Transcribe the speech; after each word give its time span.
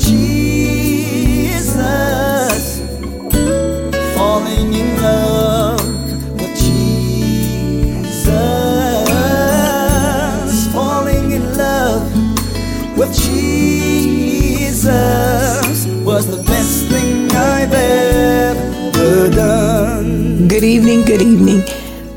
Jesus, 0.00 1.70
falling 4.16 4.72
in 4.74 5.02
love 5.02 5.80
Jesus, 10.20 10.72
falling 10.72 11.32
in 11.32 11.56
love 11.56 12.02
with 12.96 13.12
Jesus 13.14 14.86
was 16.04 16.26
the 16.26 16.42
best 16.44 16.86
thing 16.88 17.30
I've 17.32 17.72
ever 17.72 19.30
done. 19.30 20.48
Good 20.48 20.64
evening, 20.64 21.02
good 21.02 21.22
evening. 21.22 21.62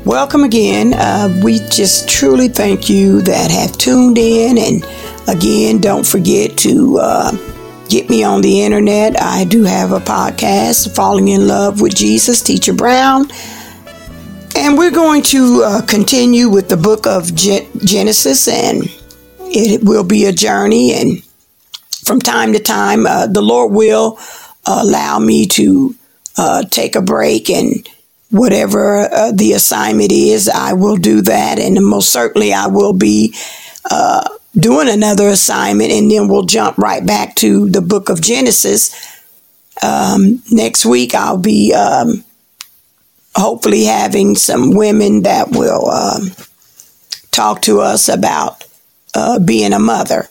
Welcome 0.04 0.44
again. 0.44 0.94
Uh, 0.94 1.28
we 1.42 1.60
just 1.70 2.08
truly 2.08 2.48
thank 2.48 2.90
you 2.90 3.22
that 3.22 3.50
have 3.50 3.76
tuned 3.78 4.18
in. 4.18 4.58
And 4.58 4.84
again, 5.28 5.80
don't 5.80 6.06
forget 6.06 6.56
to 6.58 6.98
uh, 7.00 7.32
get 7.88 8.08
me 8.08 8.24
on 8.24 8.40
the 8.40 8.62
internet. 8.62 9.20
I 9.20 9.44
do 9.44 9.64
have 9.64 9.92
a 9.92 10.00
podcast, 10.00 10.94
Falling 10.94 11.28
in 11.28 11.46
Love 11.46 11.80
with 11.80 11.94
Jesus, 11.94 12.42
Teacher 12.42 12.72
Brown. 12.72 13.26
And 14.56 14.78
we're 14.78 14.90
going 14.90 15.22
to 15.22 15.62
uh, 15.64 15.82
continue 15.86 16.48
with 16.48 16.68
the 16.68 16.76
book 16.76 17.06
of 17.06 17.34
Gen- 17.34 17.66
Genesis, 17.84 18.46
and 18.48 18.84
it 19.40 19.82
will 19.84 20.04
be 20.04 20.26
a 20.26 20.32
journey. 20.32 20.94
And 20.94 21.24
from 22.04 22.20
time 22.20 22.52
to 22.52 22.58
time, 22.58 23.06
uh, 23.06 23.26
the 23.26 23.42
Lord 23.42 23.72
will 23.72 24.18
allow 24.64 25.18
me 25.18 25.46
to 25.46 25.94
uh, 26.36 26.64
take 26.70 26.96
a 26.96 27.02
break 27.02 27.50
and 27.50 27.88
whatever 28.30 29.08
uh, 29.12 29.32
the 29.32 29.52
assignment 29.52 30.10
is, 30.10 30.48
I 30.48 30.72
will 30.72 30.96
do 30.96 31.22
that. 31.22 31.58
And 31.58 31.84
most 31.84 32.10
certainly, 32.10 32.52
I 32.52 32.66
will 32.66 32.92
be 32.92 33.34
uh, 33.90 34.28
doing 34.58 34.88
another 34.88 35.28
assignment, 35.28 35.90
and 35.90 36.10
then 36.10 36.28
we'll 36.28 36.44
jump 36.44 36.78
right 36.78 37.04
back 37.04 37.34
to 37.36 37.68
the 37.68 37.80
book 37.80 38.08
of 38.08 38.20
Genesis. 38.20 38.94
Um, 39.82 40.42
next 40.50 40.86
week, 40.86 41.14
I'll 41.14 41.38
be 41.38 41.74
um, 41.74 42.24
hopefully 43.34 43.84
having 43.84 44.36
some 44.36 44.74
women 44.74 45.22
that 45.22 45.50
will 45.50 45.88
um, 45.90 46.30
talk 47.30 47.62
to 47.62 47.80
us 47.80 48.08
about 48.08 48.64
uh, 49.14 49.38
being 49.38 49.72
a 49.72 49.78
mother 49.78 50.28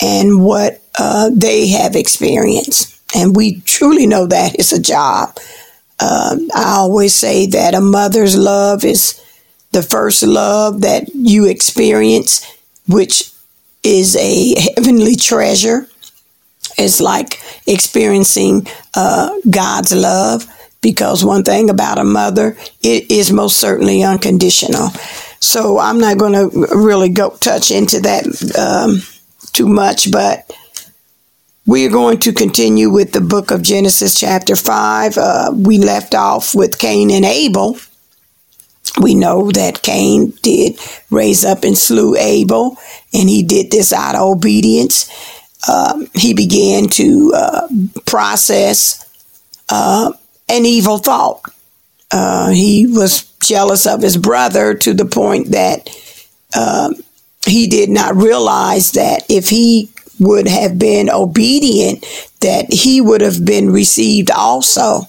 and 0.00 0.42
what 0.44 0.80
uh, 0.98 1.30
they 1.34 1.68
have 1.68 1.96
experienced. 1.96 3.00
And 3.14 3.36
we 3.36 3.60
truly 3.60 4.06
know 4.06 4.26
that 4.26 4.54
it's 4.54 4.72
a 4.72 4.80
job. 4.80 5.36
Um, 6.00 6.48
I 6.54 6.74
always 6.76 7.14
say 7.14 7.46
that 7.46 7.74
a 7.74 7.80
mother's 7.80 8.36
love 8.36 8.84
is 8.84 9.20
the 9.72 9.82
first 9.82 10.22
love 10.22 10.80
that 10.82 11.14
you 11.14 11.46
experience, 11.46 12.44
which 12.88 13.31
is 13.82 14.16
a 14.16 14.54
heavenly 14.76 15.16
treasure. 15.16 15.88
It's 16.78 17.00
like 17.00 17.40
experiencing 17.66 18.66
uh, 18.94 19.34
God's 19.50 19.92
love 19.92 20.46
because 20.80 21.24
one 21.24 21.44
thing 21.44 21.70
about 21.70 21.98
a 21.98 22.04
mother, 22.04 22.56
it 22.82 23.10
is 23.10 23.32
most 23.32 23.58
certainly 23.58 24.02
unconditional. 24.02 24.88
So 25.40 25.78
I'm 25.78 25.98
not 25.98 26.18
going 26.18 26.32
to 26.32 26.66
really 26.74 27.08
go 27.08 27.30
touch 27.30 27.70
into 27.70 28.00
that 28.00 28.24
um, 28.58 29.02
too 29.52 29.68
much, 29.68 30.10
but 30.10 30.50
we 31.66 31.86
are 31.86 31.90
going 31.90 32.18
to 32.20 32.32
continue 32.32 32.90
with 32.90 33.12
the 33.12 33.20
book 33.20 33.50
of 33.50 33.62
Genesis, 33.62 34.18
chapter 34.18 34.56
5. 34.56 35.16
Uh, 35.16 35.52
we 35.54 35.78
left 35.78 36.14
off 36.14 36.54
with 36.54 36.78
Cain 36.78 37.10
and 37.10 37.24
Abel. 37.24 37.78
We 39.00 39.14
know 39.14 39.50
that 39.52 39.82
Cain 39.82 40.34
did 40.42 40.78
raise 41.10 41.44
up 41.44 41.64
and 41.64 41.76
slew 41.76 42.16
Abel, 42.16 42.76
and 43.14 43.28
he 43.28 43.42
did 43.42 43.70
this 43.70 43.92
out 43.92 44.14
of 44.14 44.22
obedience. 44.22 45.10
Um, 45.68 46.08
he 46.14 46.34
began 46.34 46.88
to 46.90 47.32
uh, 47.34 47.68
process 48.04 49.08
uh, 49.70 50.12
an 50.48 50.66
evil 50.66 50.98
thought. 50.98 51.40
Uh, 52.10 52.50
he 52.50 52.86
was 52.86 53.22
jealous 53.40 53.86
of 53.86 54.02
his 54.02 54.16
brother 54.16 54.74
to 54.74 54.92
the 54.92 55.06
point 55.06 55.52
that 55.52 55.88
um, 56.54 56.94
he 57.46 57.66
did 57.66 57.88
not 57.88 58.14
realize 58.14 58.92
that 58.92 59.24
if 59.28 59.48
he 59.48 59.90
would 60.20 60.46
have 60.46 60.78
been 60.78 61.08
obedient, 61.08 62.04
that 62.40 62.72
he 62.72 63.00
would 63.00 63.20
have 63.20 63.44
been 63.44 63.70
received 63.70 64.30
also. 64.30 65.02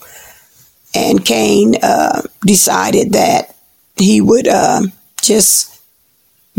And 0.96 1.26
Cain 1.26 1.76
uh, 1.82 2.22
decided 2.46 3.14
that 3.14 3.53
he 3.98 4.22
would 4.22 4.48
uh, 4.48 4.82
just 5.22 5.82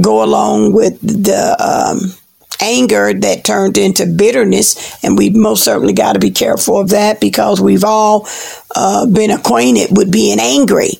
go 0.01 0.25
along 0.25 0.73
with 0.73 1.01
the 1.01 1.57
um, 1.61 2.13
anger 2.61 3.13
that 3.13 3.45
turned 3.45 3.79
into 3.79 4.07
bitterness. 4.07 5.05
And 5.05 5.17
we 5.17 5.31
most 5.31 5.65
certainly 5.65 5.93
got 5.93 6.15
to 6.15 6.19
be 6.19 6.31
careful 6.31 6.81
of 6.81 6.91
that 6.91 7.21
because 7.21 7.61
we've 7.61 7.85
all 7.85 8.27
uh, 8.75 9.07
been 9.07 9.31
acquainted 9.31 9.97
with 9.97 10.13
being 10.13 10.39
angry. 10.41 10.91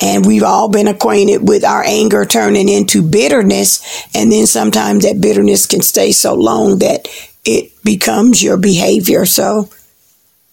And 0.00 0.24
we've 0.24 0.42
all 0.42 0.68
been 0.68 0.88
acquainted 0.88 1.46
with 1.46 1.64
our 1.64 1.84
anger 1.84 2.24
turning 2.24 2.68
into 2.68 3.02
bitterness. 3.02 4.06
And 4.14 4.32
then 4.32 4.46
sometimes 4.46 5.04
that 5.04 5.20
bitterness 5.20 5.66
can 5.66 5.82
stay 5.82 6.12
so 6.12 6.34
long 6.34 6.78
that 6.78 7.08
it 7.44 7.72
becomes 7.84 8.42
your 8.42 8.56
behavior. 8.56 9.26
So 9.26 9.68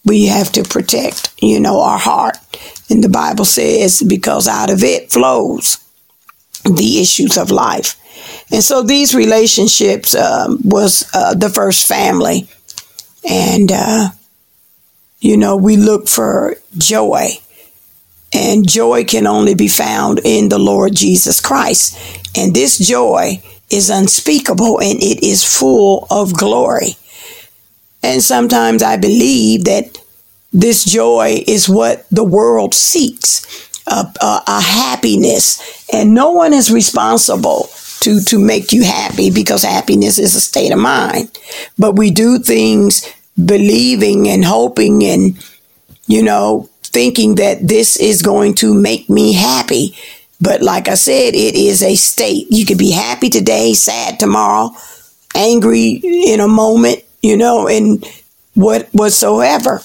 we 0.04 0.26
have 0.26 0.52
to 0.52 0.62
protect, 0.62 1.32
you 1.40 1.60
know, 1.60 1.80
our 1.80 1.98
heart. 1.98 2.36
And 2.90 3.02
the 3.02 3.08
Bible 3.08 3.44
says, 3.44 4.02
because 4.02 4.48
out 4.48 4.70
of 4.70 4.82
it 4.82 5.12
flows 5.12 5.78
the 6.64 7.00
issues 7.00 7.38
of 7.38 7.50
life. 7.50 7.96
And 8.52 8.62
so 8.62 8.82
these 8.82 9.14
relationships 9.14 10.14
um, 10.14 10.58
was 10.64 11.08
uh, 11.14 11.34
the 11.34 11.48
first 11.48 11.86
family. 11.86 12.48
And, 13.28 13.70
uh, 13.70 14.08
you 15.20 15.36
know, 15.36 15.56
we 15.56 15.76
look 15.76 16.08
for 16.08 16.56
joy 16.76 17.38
and 18.32 18.68
joy 18.68 19.04
can 19.04 19.26
only 19.26 19.54
be 19.54 19.68
found 19.68 20.20
in 20.24 20.48
the 20.48 20.58
Lord 20.58 20.94
Jesus 20.94 21.40
Christ. 21.40 21.98
And 22.36 22.54
this 22.54 22.78
joy 22.78 23.42
is 23.70 23.90
unspeakable 23.90 24.80
and 24.80 25.02
it 25.02 25.24
is 25.24 25.44
full 25.44 26.06
of 26.10 26.36
glory. 26.36 26.96
And 28.02 28.22
sometimes 28.22 28.82
I 28.82 28.96
believe 28.96 29.64
that 29.64 29.99
this 30.52 30.84
joy 30.84 31.42
is 31.46 31.68
what 31.68 32.06
the 32.10 32.24
world 32.24 32.74
seeks 32.74 33.70
a, 33.86 34.12
a, 34.20 34.42
a 34.46 34.60
happiness. 34.60 35.86
And 35.92 36.14
no 36.14 36.30
one 36.32 36.52
is 36.52 36.72
responsible 36.72 37.68
to, 38.00 38.20
to 38.20 38.38
make 38.38 38.72
you 38.72 38.84
happy 38.84 39.30
because 39.30 39.62
happiness 39.62 40.18
is 40.18 40.34
a 40.34 40.40
state 40.40 40.72
of 40.72 40.78
mind. 40.78 41.38
But 41.78 41.96
we 41.96 42.10
do 42.10 42.38
things 42.38 43.08
believing 43.42 44.28
and 44.28 44.44
hoping 44.44 45.04
and, 45.04 45.46
you 46.06 46.22
know, 46.22 46.68
thinking 46.82 47.36
that 47.36 47.66
this 47.66 47.96
is 47.96 48.22
going 48.22 48.54
to 48.54 48.74
make 48.74 49.08
me 49.08 49.32
happy. 49.32 49.96
But 50.40 50.62
like 50.62 50.88
I 50.88 50.94
said, 50.94 51.34
it 51.34 51.54
is 51.54 51.82
a 51.82 51.94
state. 51.94 52.46
You 52.50 52.64
could 52.64 52.78
be 52.78 52.90
happy 52.90 53.28
today, 53.28 53.74
sad 53.74 54.18
tomorrow, 54.18 54.70
angry 55.34 56.00
in 56.02 56.40
a 56.40 56.48
moment, 56.48 57.04
you 57.22 57.36
know, 57.36 57.68
and 57.68 58.04
what 58.54 58.88
whatsoever. 58.92 59.82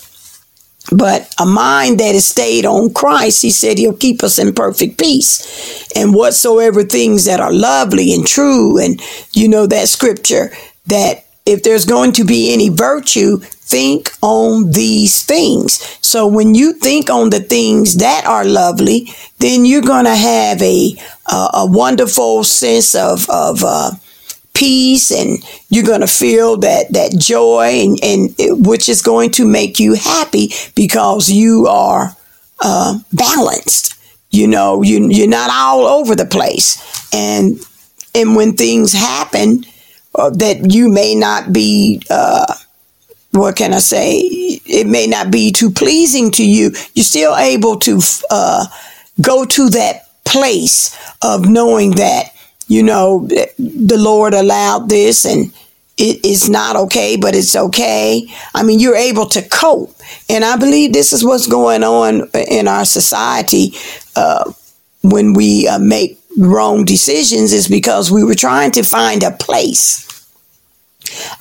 But 0.91 1.33
a 1.39 1.45
mind 1.45 1.99
that 1.99 2.15
is 2.15 2.25
stayed 2.25 2.65
on 2.65 2.93
Christ, 2.93 3.41
he 3.41 3.49
said 3.49 3.77
he'll 3.77 3.97
keep 3.97 4.23
us 4.23 4.37
in 4.37 4.53
perfect 4.53 4.99
peace. 4.99 5.87
And 5.95 6.13
whatsoever 6.13 6.83
things 6.83 7.25
that 7.25 7.39
are 7.39 7.53
lovely 7.53 8.13
and 8.13 8.25
true, 8.25 8.77
and 8.77 9.01
you 9.33 9.47
know 9.47 9.65
that 9.67 9.87
scripture 9.87 10.51
that 10.87 11.25
if 11.45 11.63
there's 11.63 11.85
going 11.85 12.11
to 12.13 12.23
be 12.23 12.53
any 12.53 12.69
virtue, 12.69 13.37
think 13.37 14.11
on 14.21 14.71
these 14.71 15.23
things. 15.23 15.97
So 16.01 16.27
when 16.27 16.55
you 16.55 16.73
think 16.73 17.09
on 17.09 17.29
the 17.29 17.39
things 17.39 17.95
that 17.95 18.25
are 18.25 18.45
lovely, 18.45 19.09
then 19.39 19.65
you're 19.65 19.81
going 19.81 20.05
to 20.05 20.15
have 20.15 20.61
a, 20.61 20.95
a, 21.31 21.49
a 21.53 21.65
wonderful 21.65 22.43
sense 22.43 22.95
of, 22.95 23.29
of, 23.29 23.63
uh, 23.63 23.91
peace 24.55 25.11
and 25.11 25.43
you're 25.69 25.85
going 25.85 26.01
to 26.01 26.07
feel 26.07 26.57
that, 26.57 26.91
that 26.93 27.15
joy 27.17 27.65
and, 27.65 27.99
and 28.01 28.35
it, 28.39 28.57
which 28.57 28.89
is 28.89 29.01
going 29.01 29.29
to 29.31 29.45
make 29.45 29.79
you 29.79 29.93
happy 29.93 30.49
because 30.75 31.29
you 31.29 31.67
are, 31.67 32.15
uh, 32.61 32.97
balanced. 33.13 33.93
You 34.31 34.47
know, 34.47 34.81
you, 34.81 35.07
you're 35.09 35.29
not 35.29 35.49
all 35.51 35.85
over 35.85 36.15
the 36.15 36.25
place. 36.25 36.81
And, 37.13 37.59
and 38.13 38.35
when 38.35 38.57
things 38.57 38.91
happen, 38.91 39.65
uh, 40.15 40.29
that 40.31 40.73
you 40.73 40.89
may 40.89 41.15
not 41.15 41.53
be, 41.53 42.01
uh, 42.09 42.53
what 43.31 43.55
can 43.55 43.73
I 43.73 43.79
say? 43.79 44.17
It 44.65 44.87
may 44.87 45.07
not 45.07 45.31
be 45.31 45.51
too 45.51 45.69
pleasing 45.69 46.31
to 46.31 46.45
you. 46.45 46.71
You're 46.93 47.03
still 47.03 47.35
able 47.35 47.77
to 47.79 47.99
uh, 48.31 48.65
go 49.21 49.45
to 49.45 49.69
that 49.69 50.09
place 50.25 50.97
of 51.21 51.47
knowing 51.47 51.91
that, 51.91 52.34
you 52.67 52.83
know, 52.83 53.27
the 53.27 53.97
Lord 53.97 54.33
allowed 54.33 54.89
this 54.89 55.25
and 55.25 55.53
it 55.97 56.25
is 56.25 56.49
not 56.49 56.75
okay, 56.75 57.15
but 57.15 57.35
it's 57.35 57.55
okay. 57.55 58.27
I 58.53 58.63
mean, 58.63 58.79
you're 58.79 58.95
able 58.95 59.27
to 59.27 59.41
cope. 59.41 59.95
And 60.29 60.43
I 60.43 60.57
believe 60.57 60.91
this 60.91 61.13
is 61.13 61.23
what's 61.23 61.47
going 61.47 61.83
on 61.83 62.29
in 62.33 62.67
our 62.67 62.85
society 62.85 63.73
uh, 64.15 64.51
when 65.03 65.33
we 65.33 65.67
uh, 65.67 65.79
make 65.79 66.19
wrong 66.37 66.83
decisions, 66.83 67.53
is 67.53 67.69
because 67.69 68.11
we 68.11 68.23
were 68.23 68.35
trying 68.35 68.71
to 68.71 68.83
find 68.83 69.23
a 69.23 69.31
place 69.31 70.05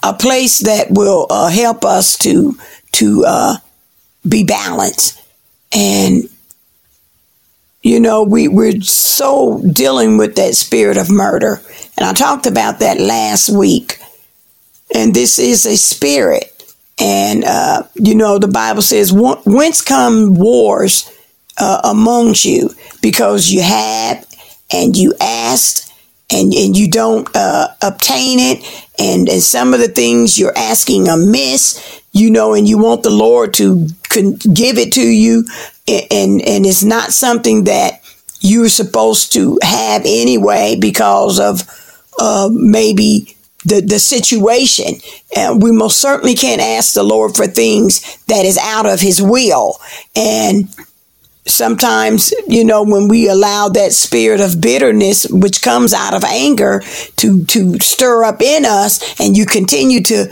a 0.03 0.13
place 0.13 0.61
that 0.61 0.91
will 0.91 1.27
uh, 1.31 1.49
help 1.49 1.85
us 1.85 2.19
to 2.19 2.57
to 2.93 3.25
uh, 3.27 3.57
be 4.29 4.45
balanced. 4.45 5.21
And 5.73 6.29
you 7.85 8.01
know, 8.01 8.23
we 8.23 8.49
we're 8.49 8.81
so 8.81 9.61
dealing 9.71 10.17
with 10.17 10.37
that 10.37 10.55
spirit 10.55 10.97
of 10.97 11.11
murder, 11.11 11.61
and 11.99 12.07
I 12.07 12.15
talked 12.15 12.47
about 12.47 12.79
that 12.79 12.99
last 12.99 13.51
week. 13.51 13.99
And 14.95 15.15
this 15.15 15.39
is 15.39 15.67
a 15.67 15.77
spirit, 15.77 16.65
and 16.99 17.45
uh, 17.45 17.83
you 17.95 18.15
know, 18.15 18.39
the 18.39 18.49
Bible 18.49 18.81
says, 18.81 19.13
"Whence 19.13 19.83
come 19.83 20.35
wars 20.35 21.13
uh, 21.59 21.83
amongst 21.85 22.47
you? 22.47 22.71
Because 23.03 23.51
you 23.51 23.61
have, 23.61 24.27
and 24.73 24.97
you 24.97 25.13
asked, 25.21 25.93
and 26.31 26.55
and 26.55 26.75
you 26.75 26.91
don't 26.91 27.29
uh, 27.37 27.69
obtain 27.83 28.39
it, 28.41 28.87
and 28.99 29.29
and 29.29 29.43
some 29.43 29.75
of 29.75 29.81
the 29.81 29.89
things 29.89 30.39
you're 30.39 30.57
asking 30.57 31.09
amiss, 31.09 32.01
you 32.15 32.31
know, 32.31 32.55
and 32.55 32.67
you 32.67 32.79
want 32.79 33.03
the 33.03 33.11
Lord 33.11 33.53
to 33.55 33.87
give 34.11 34.79
it 34.79 34.93
to 34.95 35.03
you, 35.03 35.45
and 35.87 36.41
and 36.41 36.65
it's 36.65 36.85
not 36.85 37.13
something 37.13 37.65
that 37.65 38.01
you're 38.41 38.69
supposed 38.69 39.33
to 39.33 39.59
have 39.63 40.03
anyway 40.07 40.77
because 40.81 41.41
of 41.41 41.63
uh, 42.19 42.49
maybe 42.53 43.37
the 43.65 43.81
the 43.81 43.99
situation. 43.99 44.95
And 45.37 45.61
we 45.61 45.73
most 45.73 46.01
certainly 46.01 46.37
can't 46.37 46.63
ask 46.63 46.95
the 46.95 47.03
Lord 47.03 47.35
for 47.35 47.49
things 47.49 48.17
that 48.27 48.47
is 48.47 48.59
out 48.59 48.87
of 48.87 49.01
His 49.01 49.21
will, 49.21 49.81
and 50.15 50.69
sometimes 51.47 52.33
you 52.49 52.65
know 52.65 52.83
when 52.83 53.09
we 53.09 53.29
allow 53.29 53.69
that 53.69 53.93
spirit 53.93 54.41
of 54.41 54.61
bitterness 54.61 55.27
which 55.31 55.61
comes 55.61 55.93
out 55.93 56.15
of 56.15 56.25
anger 56.25 56.83
to 57.17 57.45
to 57.45 57.79
stir 57.81 58.25
up 58.25 58.41
in 58.41 58.65
us 58.65 59.21
and 59.21 59.37
you 59.37 59.45
continue 59.45 60.01
to 60.01 60.27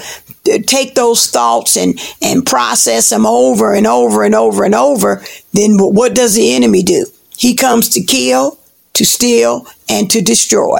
uh, 0.51 0.59
take 0.67 0.95
those 0.95 1.27
thoughts 1.27 1.77
and 1.77 1.99
and 2.23 2.47
process 2.47 3.11
them 3.11 3.27
over 3.27 3.75
and 3.75 3.87
over 3.87 4.25
and 4.25 4.35
over 4.35 4.65
and 4.65 4.75
over 4.75 5.23
then 5.53 5.77
what 5.79 6.15
does 6.15 6.35
the 6.35 6.55
enemy 6.55 6.83
do? 6.83 7.07
He 7.37 7.55
comes 7.55 7.89
to 7.91 8.03
kill 8.03 8.59
to 8.95 9.05
steal 9.05 9.67
and 9.89 10.11
to 10.11 10.21
destroy. 10.21 10.79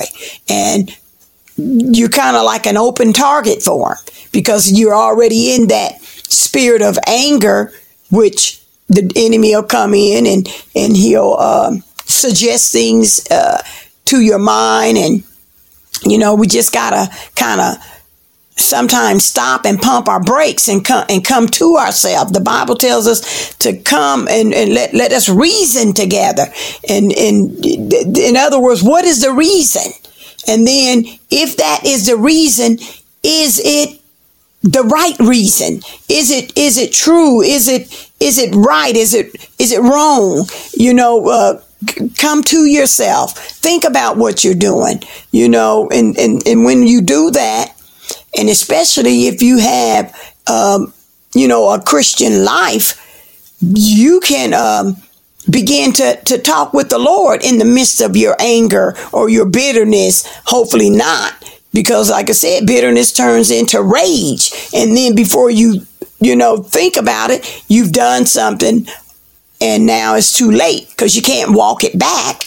And 0.49 0.97
you're 1.57 2.09
kind 2.09 2.37
of 2.37 2.45
like 2.45 2.67
an 2.67 2.77
open 2.77 3.13
target 3.13 3.63
for 3.63 3.91
him 3.91 3.99
because 4.33 4.73
you're 4.73 4.95
already 4.95 5.55
in 5.55 5.69
that 5.69 6.01
spirit 6.03 6.83
of 6.83 6.99
anger 7.07 7.73
which 8.11 8.62
the 8.93 9.11
enemy 9.17 9.55
will 9.55 9.63
come 9.63 9.95
in 9.95 10.27
and 10.27 10.49
and 10.75 10.97
he'll 10.97 11.37
uh, 11.39 11.73
suggest 12.05 12.73
things 12.73 13.27
uh, 13.31 13.63
to 14.07 14.21
your 14.21 14.39
mind, 14.39 14.99
and 14.99 15.25
you 16.05 16.19
know 16.19 16.35
we 16.35 16.47
just 16.47 16.73
gotta 16.73 17.09
kind 17.35 17.61
of 17.61 17.77
sometimes 18.57 19.25
stop 19.25 19.65
and 19.65 19.81
pump 19.81 20.09
our 20.09 20.21
brakes 20.21 20.69
and 20.69 20.85
come 20.85 21.05
and 21.09 21.25
come 21.25 21.47
to 21.49 21.77
ourselves. 21.77 22.33
The 22.33 22.41
Bible 22.41 22.77
tells 22.77 23.07
us 23.07 23.55
to 23.57 23.77
come 23.79 24.29
and, 24.29 24.53
and 24.55 24.75
let, 24.75 24.95
let 24.95 25.13
us 25.13 25.29
reason 25.29 25.93
together. 25.93 26.45
And, 26.89 27.13
and 27.13 27.65
in 27.65 28.37
other 28.37 28.61
words, 28.61 28.83
what 28.83 29.05
is 29.05 29.23
the 29.23 29.33
reason? 29.33 29.93
And 30.47 30.67
then 30.67 31.05
if 31.31 31.57
that 31.57 31.81
is 31.85 32.07
the 32.07 32.17
reason, 32.17 32.79
is 33.23 33.61
it 33.65 34.02
the 34.63 34.83
right 34.83 35.19
reason? 35.19 35.83
Is 36.09 36.31
it 36.31 36.57
is 36.57 36.79
it 36.79 36.93
true? 36.93 37.43
Is 37.43 37.69
it 37.69 38.11
is 38.21 38.39
it 38.39 38.55
right? 38.55 38.95
Is 38.95 39.15
it 39.15 39.49
is 39.59 39.73
it 39.73 39.81
wrong? 39.81 40.47
You 40.75 40.95
know, 40.95 41.29
uh, 41.29 41.61
come 42.19 42.43
to 42.45 42.67
yourself. 42.67 43.37
Think 43.37 43.85
about 43.85 44.17
what 44.17 44.45
you're 44.45 44.55
doing. 44.55 45.03
You 45.33 45.49
know, 45.49 45.89
and 45.93 46.17
and 46.19 46.47
and 46.47 46.65
when 46.65 46.87
you 46.87 47.03
do 47.03 47.31
that, 47.33 47.75
and 48.39 48.49
especially 48.49 49.27
if 49.27 49.43
you 49.43 49.59
have, 49.59 50.15
um, 50.47 50.93
you 51.35 51.49
know, 51.49 51.71
a 51.71 51.81
Christian 51.81 52.45
life, 52.45 52.99
you 53.61 54.21
can. 54.21 54.55
Um, 54.55 54.97
begin 55.51 55.93
to, 55.93 56.15
to 56.25 56.39
talk 56.39 56.73
with 56.73 56.89
the 56.89 57.01
Lord 57.01 57.45
in 57.45 57.59
the 57.59 57.65
midst 57.65 58.01
of 58.01 58.17
your 58.17 58.37
anger 58.39 58.95
or 59.13 59.29
your 59.29 59.45
bitterness. 59.45 60.25
Hopefully 60.45 60.89
not 60.89 61.35
because 61.73 62.11
like 62.11 62.31
I 62.31 62.33
said, 62.33 62.67
bitterness 62.67 63.13
turns 63.13 63.51
into 63.51 63.83
rage. 63.83 64.53
And 64.75 64.97
then 64.97 65.15
before 65.15 65.51
you, 65.51 65.87
you 66.21 66.37
know, 66.37 66.59
think 66.59 66.97
about 66.97 67.31
it, 67.31 67.65
you've 67.69 67.93
done 67.93 68.27
something 68.27 68.87
and 69.63 69.87
now 69.87 70.17
it's 70.17 70.37
too 70.37 70.51
late 70.51 70.89
because 70.91 71.15
you 71.15 71.23
can't 71.23 71.53
walk 71.55 71.85
it 71.85 71.97
back. 71.97 72.43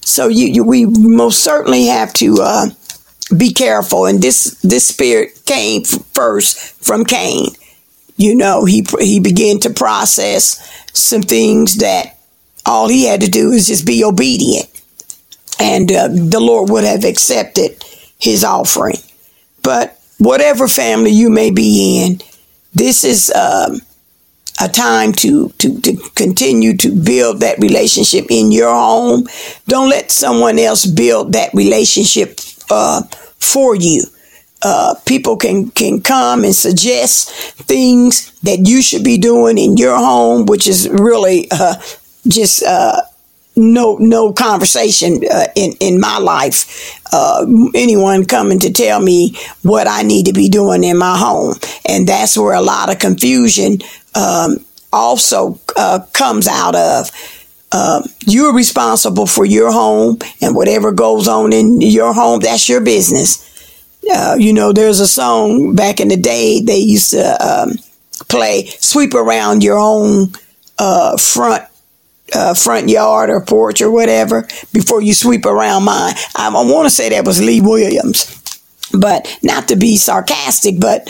So 0.00 0.28
you, 0.28 0.46
you 0.46 0.64
we 0.64 0.86
most 0.86 1.44
certainly 1.44 1.86
have 1.86 2.12
to 2.14 2.38
uh, 2.40 2.66
be 3.36 3.52
careful. 3.52 4.06
And 4.06 4.22
this 4.22 4.58
this 4.62 4.86
spirit 4.86 5.42
came 5.44 5.84
first 5.84 6.58
from 6.82 7.04
Cain. 7.04 7.48
You 8.16 8.34
know, 8.34 8.64
he 8.64 8.86
he 8.98 9.20
began 9.20 9.60
to 9.60 9.70
process 9.70 10.58
some 10.94 11.22
things 11.22 11.76
that 11.76 12.18
all 12.64 12.88
he 12.88 13.04
had 13.04 13.20
to 13.20 13.30
do 13.30 13.50
is 13.50 13.66
just 13.66 13.86
be 13.86 14.02
obedient, 14.02 14.68
and 15.60 15.92
uh, 15.92 16.08
the 16.08 16.40
Lord 16.40 16.70
would 16.70 16.84
have 16.84 17.04
accepted 17.04 17.84
his 18.18 18.44
offering. 18.44 18.96
But 19.62 19.98
whatever 20.18 20.68
family 20.68 21.10
you 21.10 21.30
may 21.30 21.50
be 21.50 22.04
in, 22.04 22.20
this 22.72 23.04
is 23.04 23.32
um, 23.34 23.80
a 24.60 24.68
time 24.68 25.12
to, 25.12 25.48
to, 25.58 25.80
to 25.80 25.96
continue 26.14 26.76
to 26.76 26.94
build 26.94 27.40
that 27.40 27.58
relationship 27.58 28.26
in 28.30 28.52
your 28.52 28.72
home. 28.72 29.26
Don't 29.66 29.90
let 29.90 30.10
someone 30.10 30.58
else 30.58 30.86
build 30.86 31.32
that 31.32 31.52
relationship 31.54 32.38
uh, 32.70 33.02
for 33.38 33.74
you. 33.74 34.04
Uh, 34.62 34.94
people 35.04 35.36
can 35.36 35.70
can 35.72 36.00
come 36.00 36.42
and 36.42 36.54
suggest 36.54 37.30
things 37.66 38.32
that 38.40 38.66
you 38.66 38.80
should 38.80 39.04
be 39.04 39.18
doing 39.18 39.58
in 39.58 39.76
your 39.76 39.94
home, 39.94 40.46
which 40.46 40.66
is 40.66 40.88
really 40.88 41.46
uh, 41.50 41.74
just 42.26 42.62
uh, 42.62 43.02
no 43.56 43.96
no 43.96 44.32
conversation 44.32 45.20
uh, 45.30 45.46
in 45.54 45.72
in 45.80 46.00
my 46.00 46.18
life. 46.18 47.00
Uh, 47.12 47.46
anyone 47.74 48.24
coming 48.24 48.58
to 48.58 48.72
tell 48.72 49.00
me 49.00 49.36
what 49.62 49.86
I 49.86 50.02
need 50.02 50.26
to 50.26 50.32
be 50.32 50.48
doing 50.48 50.82
in 50.82 50.98
my 50.98 51.16
home, 51.16 51.54
and 51.88 52.06
that's 52.06 52.36
where 52.36 52.54
a 52.54 52.60
lot 52.60 52.90
of 52.90 52.98
confusion 52.98 53.78
um, 54.14 54.56
also 54.92 55.60
uh, 55.76 56.00
comes 56.12 56.48
out 56.48 56.74
of. 56.74 57.10
Um, 57.72 58.04
you're 58.20 58.54
responsible 58.54 59.26
for 59.26 59.44
your 59.44 59.72
home, 59.72 60.18
and 60.40 60.54
whatever 60.54 60.92
goes 60.92 61.26
on 61.26 61.52
in 61.52 61.80
your 61.80 62.12
home, 62.12 62.40
that's 62.40 62.68
your 62.68 62.80
business. 62.80 63.50
Uh, 64.12 64.36
you 64.38 64.52
know, 64.52 64.72
there's 64.72 65.00
a 65.00 65.08
song 65.08 65.74
back 65.74 65.98
in 65.98 66.08
the 66.08 66.16
day 66.16 66.60
they 66.60 66.76
used 66.76 67.10
to 67.10 67.44
um, 67.44 67.72
play 68.28 68.66
"Sweep 68.66 69.14
Around 69.14 69.62
Your 69.64 69.78
Own 69.78 70.32
uh, 70.78 71.16
Front." 71.16 71.64
Uh, 72.34 72.54
front 72.54 72.88
yard 72.88 73.30
or 73.30 73.40
porch 73.40 73.80
or 73.80 73.90
whatever 73.90 74.42
before 74.72 75.00
you 75.00 75.14
sweep 75.14 75.46
around 75.46 75.84
mine. 75.84 76.14
I, 76.36 76.48
I 76.48 76.70
want 76.70 76.86
to 76.86 76.90
say 76.90 77.10
that 77.10 77.26
was 77.26 77.42
Lee 77.42 77.60
Williams, 77.60 78.60
but 78.92 79.38
not 79.42 79.68
to 79.68 79.76
be 79.76 79.96
sarcastic, 79.96 80.80
but 80.80 81.08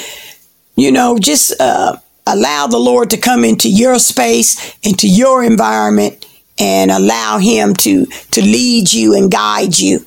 you 0.76 0.90
know, 0.90 1.18
just 1.18 1.60
uh, 1.60 1.96
allow 2.26 2.66
the 2.66 2.78
Lord 2.78 3.10
to 3.10 3.16
come 3.16 3.44
into 3.44 3.68
your 3.70 3.98
space, 3.98 4.76
into 4.82 5.08
your 5.08 5.44
environment, 5.44 6.26
and 6.58 6.90
allow 6.90 7.38
Him 7.38 7.74
to 7.74 8.06
to 8.06 8.42
lead 8.42 8.92
you 8.92 9.14
and 9.14 9.30
guide 9.30 9.78
you 9.78 10.04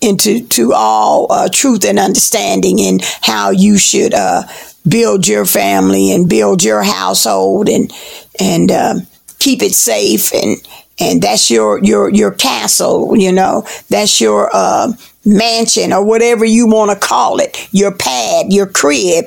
into 0.00 0.46
to 0.48 0.72
all 0.74 1.32
uh, 1.32 1.48
truth 1.48 1.84
and 1.84 1.98
understanding 1.98 2.80
and 2.80 3.02
how 3.22 3.50
you 3.50 3.78
should 3.78 4.12
uh, 4.12 4.42
build 4.86 5.26
your 5.26 5.46
family 5.46 6.12
and 6.12 6.28
build 6.28 6.62
your 6.62 6.82
household 6.82 7.68
and 7.68 7.92
and 8.38 8.70
uh, 8.70 8.94
keep 9.38 9.62
it 9.62 9.74
safe 9.74 10.32
and 10.32 10.56
and 10.98 11.22
that's 11.22 11.50
your 11.50 11.82
your 11.82 12.08
your 12.10 12.30
castle 12.30 13.16
you 13.16 13.32
know? 13.32 13.66
That's 13.90 14.20
your 14.20 14.50
uh, 14.52 14.92
mansion 15.24 15.92
or 15.92 16.04
whatever 16.04 16.44
you 16.44 16.66
want 16.66 16.90
to 16.90 17.06
call 17.06 17.38
it 17.38 17.68
your 17.72 17.92
pad 17.92 18.52
your 18.52 18.66
crib. 18.66 19.26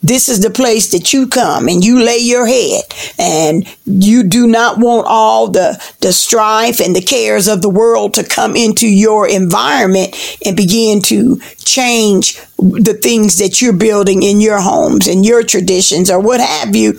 This 0.00 0.28
is 0.28 0.40
the 0.42 0.50
place 0.50 0.92
that 0.92 1.12
you 1.12 1.26
come 1.26 1.66
and 1.66 1.84
you 1.84 2.00
lay 2.00 2.18
your 2.18 2.46
head 2.46 2.84
and 3.18 3.66
you 3.84 4.22
do 4.22 4.46
not 4.46 4.78
want 4.78 5.08
all 5.08 5.48
the 5.50 5.82
the 6.00 6.12
strife 6.12 6.80
and 6.80 6.94
the 6.94 7.00
cares 7.02 7.48
of 7.48 7.62
the 7.62 7.68
world 7.68 8.14
to 8.14 8.22
come 8.22 8.54
into 8.54 8.86
your 8.86 9.28
environment 9.28 10.14
and 10.46 10.56
begin 10.56 11.02
to 11.02 11.40
change 11.64 12.36
the 12.58 12.96
things 13.02 13.38
that 13.38 13.60
you're 13.60 13.72
building 13.72 14.22
in 14.22 14.40
your 14.40 14.60
homes 14.60 15.08
and 15.08 15.26
your 15.26 15.42
traditions 15.42 16.10
or 16.10 16.20
what 16.20 16.40
have 16.40 16.76
you 16.76 16.96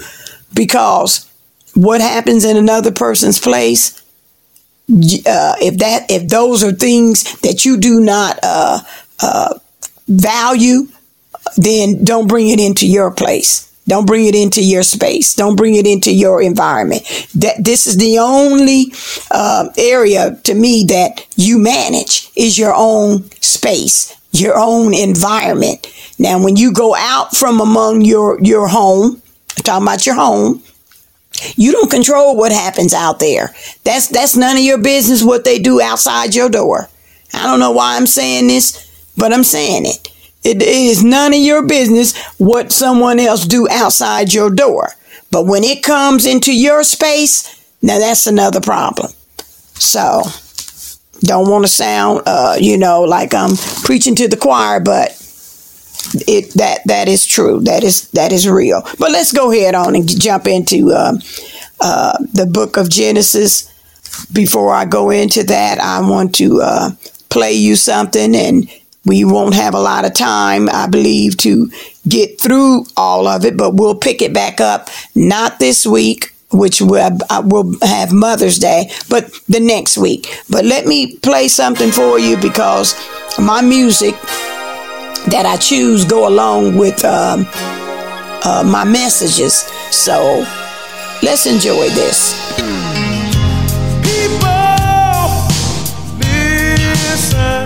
because 0.54 1.29
what 1.76 2.02
happens 2.02 2.46
in 2.46 2.58
another 2.58 2.92
person's 2.92 3.40
place 3.40 3.98
uh, 4.90 5.56
if 5.62 5.78
that 5.78 6.10
if 6.10 6.28
those 6.28 6.64
are 6.64 6.72
things 6.72 7.40
that 7.42 7.64
you 7.66 7.78
do 7.78 8.00
not 8.00 8.40
uh, 8.44 8.80
uh, 9.22 9.54
value 10.08 10.88
then 11.58 12.04
don't 12.04 12.28
bring 12.28 12.50
it 12.50 12.60
into 12.60 12.88
your 12.88 13.12
place. 13.12 13.66
Don't 13.88 14.06
bring 14.06 14.26
it 14.26 14.36
into 14.36 14.64
your 14.64 14.84
space. 14.84 15.34
Don't 15.34 15.56
bring 15.56 15.74
it 15.74 15.88
into 15.88 16.14
your 16.14 16.44
environment. 16.44 17.02
That 17.34 17.56
this 17.64 17.88
is 17.88 17.98
the 17.98 18.20
only 18.20 18.94
uh, 19.32 19.70
area 19.78 20.40
to 20.44 20.54
me 20.54 20.86
that 20.90 21.26
you 21.36 21.58
manage 21.58 22.30
is 22.36 22.58
your 22.58 22.74
own 22.76 23.30
space 23.42 24.16
your 24.32 24.58
own 24.58 24.94
environment. 24.94 25.88
Now, 26.18 26.44
when 26.44 26.56
you 26.56 26.72
go 26.72 26.96
out 26.96 27.36
from 27.36 27.60
among 27.60 28.02
your, 28.02 28.40
your 28.42 28.68
home, 28.68 29.22
talking 29.64 29.88
about 29.88 30.06
your 30.06 30.16
home, 30.16 30.62
you 31.56 31.72
don't 31.72 31.92
control 31.92 32.36
what 32.36 32.52
happens 32.52 32.94
out 32.94 33.20
there. 33.20 33.54
That's 33.84 34.08
that's 34.08 34.36
none 34.36 34.58
of 34.58 34.64
your 34.64 34.78
business 34.78 35.24
what 35.24 35.44
they 35.44 35.60
do 35.60 35.82
outside 35.82 36.36
your 36.36 36.50
door. 36.50 36.90
I 37.34 37.44
don't 37.44 37.60
know 37.60 37.72
why 37.72 37.96
I'm 37.96 38.08
saying 38.08 38.48
this, 38.48 39.12
but 39.18 39.34
I'm 39.34 39.44
saying 39.44 39.86
it. 39.86 40.08
It 40.44 40.62
is 40.62 41.04
none 41.04 41.34
of 41.34 41.40
your 41.40 41.66
business 41.66 42.18
what 42.38 42.72
someone 42.72 43.20
else 43.20 43.46
do 43.46 43.68
outside 43.70 44.34
your 44.34 44.50
door. 44.50 44.90
But 45.32 45.46
when 45.46 45.64
it 45.64 45.84
comes 45.84 46.26
into 46.26 46.56
your 46.56 46.84
space, 46.84 47.64
now 47.82 48.00
that's 48.00 48.26
another 48.26 48.62
problem. 48.62 49.12
So, 49.76 50.24
don't 51.22 51.50
want 51.50 51.66
to 51.66 51.68
sound, 51.68 52.24
uh, 52.26 52.56
you 52.60 52.78
know, 52.78 53.02
like 53.02 53.34
I'm 53.34 53.56
preaching 53.84 54.16
to 54.16 54.28
the 54.28 54.38
choir, 54.38 54.80
but 54.80 55.19
it 56.28 56.54
that 56.56 56.80
that 56.86 57.08
is 57.08 57.26
true. 57.26 57.60
That 57.62 57.84
is 57.84 58.10
that 58.12 58.32
is 58.32 58.48
real. 58.48 58.82
But 58.98 59.12
let's 59.12 59.32
go 59.32 59.52
ahead 59.52 59.76
on 59.76 59.96
and 59.96 60.08
jump 60.08 60.48
into 60.48 60.92
uh, 60.92 61.14
uh, 61.82 62.18
the 62.34 62.46
book 62.46 62.78
of 62.78 62.90
Genesis. 62.90 63.68
Before 64.34 64.74
I 64.74 64.86
go 64.86 65.12
into 65.12 65.44
that, 65.44 65.80
I 65.80 66.02
want 66.02 66.36
to 66.36 66.62
uh, 66.62 66.90
play 67.30 67.54
you 67.54 67.76
something, 67.76 68.36
and 68.36 68.70
we 69.06 69.24
won't 69.24 69.54
have 69.54 69.74
a 69.74 69.80
lot 69.80 70.06
of 70.06 70.14
time, 70.14 70.68
I 70.70 70.88
believe, 70.88 71.38
to 71.38 71.70
get 72.08 72.42
through 72.42 72.86
all 72.98 73.28
of 73.28 73.46
it. 73.46 73.56
But 73.56 73.76
we'll 73.76 73.96
pick 73.96 74.22
it 74.22 74.34
back 74.34 74.60
up 74.60 74.90
not 75.16 75.60
this 75.60 75.86
week. 75.86 76.34
Which 76.52 76.82
will, 76.82 77.16
will 77.44 77.76
have 77.84 78.12
Mother's 78.12 78.58
Day, 78.58 78.90
but 79.08 79.32
the 79.48 79.60
next 79.60 80.00
week. 80.00 80.36
But 80.50 80.66
let 80.66 80.88
me 80.88 81.16
play 81.18 81.48
something 81.48 81.92
for 81.92 82.18
you 82.18 82.38
because 82.38 82.96
my 83.38 83.62
music 83.62 84.16
that 85.32 85.46
I 85.46 85.58
choose 85.58 86.06
go 86.06 86.28
along 86.28 86.76
with 86.76 87.04
um, 87.06 87.46
uh, 88.44 88.64
my 88.66 88.84
messages. 88.84 89.54
So 89.92 90.46
let's 91.22 91.46
enjoy 91.46 91.90
this. 91.90 92.34
People, 94.02 95.30
listen. 96.20 97.66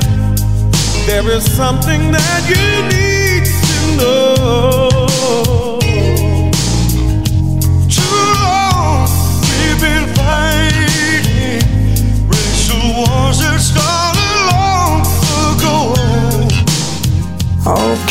There 1.05 1.29
is 1.31 1.45
something 1.55 2.11
that 2.11 2.43
you 2.49 2.65
need 2.89 3.45
to 3.45 3.97
know. 3.97 5.02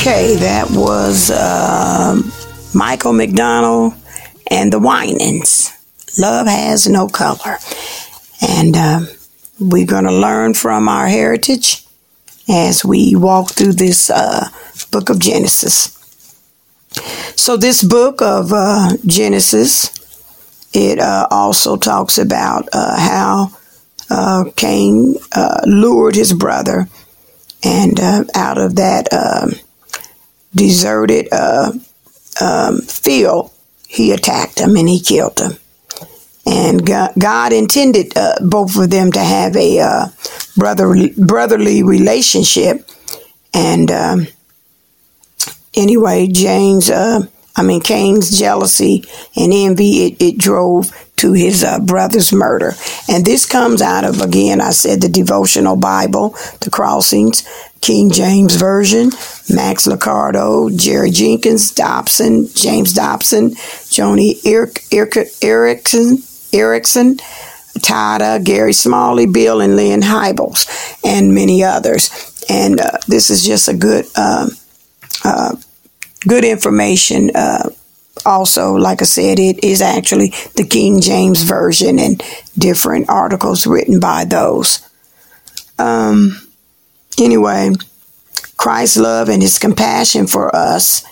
Okay, 0.03 0.35
that 0.35 0.69
was 0.73 1.31
um 1.31 2.33
Michael 2.75 3.13
McDonald 3.13 3.95
and 4.51 4.73
the 4.73 4.81
Winans. 4.81 5.71
Love 6.19 6.49
has 6.49 6.89
no 6.89 7.07
color. 7.07 7.59
And 8.43 8.77
um 8.77 9.07
we're 9.61 9.87
going 9.87 10.03
to 10.07 10.13
learn 10.13 10.55
from 10.55 10.89
our 10.89 11.07
heritage 11.07 11.87
as 12.49 12.85
we 12.85 13.15
walk 13.15 13.51
through 13.53 13.75
this 13.75 14.11
uh, 14.11 14.49
book 14.91 15.09
of 15.09 15.21
Genesis. 15.21 15.97
So, 17.37 17.57
this 17.57 17.85
book 17.85 18.21
of 18.21 18.53
uh, 18.53 18.97
Genesis, 19.07 19.89
it 20.75 20.99
uh, 20.99 21.29
also 21.31 21.77
talks 21.77 22.19
about 22.19 22.69
uh, 22.73 22.99
how 22.99 23.53
uh, 24.11 24.51
Cain 24.57 25.15
uh, 25.31 25.61
lured 25.65 26.17
his 26.17 26.33
brother, 26.33 26.89
and 27.63 28.01
uh, 28.01 28.25
out 28.35 28.59
of 28.59 28.75
that 28.75 29.07
um 29.13 29.53
deserted 30.55 31.29
uh, 31.33 31.73
um, 32.41 32.81
field, 32.83 33.51
he 33.87 34.13
attacked 34.13 34.59
him 34.59 34.77
and 34.77 34.89
he 34.89 35.01
killed 35.01 35.39
him. 35.39 35.53
And 36.45 36.85
God, 36.85 37.53
intended 37.53 38.17
uh, 38.17 38.35
both 38.41 38.77
of 38.77 38.91
them 38.91 39.13
to 39.13 39.21
have 39.21 39.55
a 39.55 39.79
uh, 39.79 40.07
brotherly, 40.57 41.15
brotherly 41.17 41.83
relationship. 41.83 42.89
And 43.55 43.91
um, 43.91 44.27
anyway, 45.75 46.27
James, 46.27 46.91
uh, 46.91 47.27
I 47.55 47.63
mean, 47.63 47.81
Cain's 47.81 48.37
jealousy 48.39 49.05
and 49.37 49.53
envy, 49.53 50.07
it, 50.07 50.23
it 50.23 50.39
drove 50.39 50.91
to 51.17 51.33
his 51.33 51.63
uh, 51.63 51.79
brother's 51.79 52.33
murder. 52.33 52.73
And 53.09 53.25
this 53.25 53.47
comes 53.47 53.81
out 53.81 54.05
of, 54.05 54.21
again, 54.21 54.61
I 54.61 54.71
said 54.71 55.01
the 55.01 55.09
devotional 55.09 55.77
Bible, 55.77 56.31
the 56.61 56.71
crossings, 56.71 57.47
King 57.83 58.11
James 58.13 58.55
Version, 58.55 59.11
Max 59.51 59.87
Lucado, 59.87 60.75
Jerry 60.75 61.11
Jenkins, 61.11 61.73
Dobson, 61.73 62.47
James 62.55 62.95
Dobson, 62.95 63.51
Joni 63.51 64.41
Eareckson, 64.43 66.17
Eareckson, 66.53 67.21
Tada, 67.81 68.43
Gary 68.43 68.73
Smalley, 68.73 69.27
Bill 69.27 69.61
and 69.61 69.75
Lynne 69.75 70.03
Hybels, 70.03 70.69
and 71.05 71.35
many 71.35 71.65
others. 71.65 72.11
And 72.49 72.81
uh, 72.81 72.99
this 73.09 73.31
is 73.31 73.45
just 73.45 73.69
a 73.69 73.75
good, 73.75 74.07
uh, 74.15 74.49
uh, 75.25 75.57
good 76.27 76.45
information. 76.45 77.31
Uh, 77.35 77.71
also, 78.25 78.75
like 78.75 79.03
I 79.03 79.07
said, 79.07 79.41
it 79.41 79.65
is 79.65 79.83
actually 79.83 80.35
the 80.55 80.67
King 80.69 81.01
James 81.01 81.43
Version 81.43 81.99
and 81.99 82.23
different 82.57 83.09
articles 83.09 83.67
written 83.67 83.99
by 83.99 84.25
those. 84.25 84.89
Um, 85.79 86.42
anyway, 87.19 87.73
Christ's 88.57 88.99
love 88.99 89.29
and 89.29 89.43
his 89.43 89.59
compassion 89.59 90.27
for 90.27 90.55
us 90.55 91.05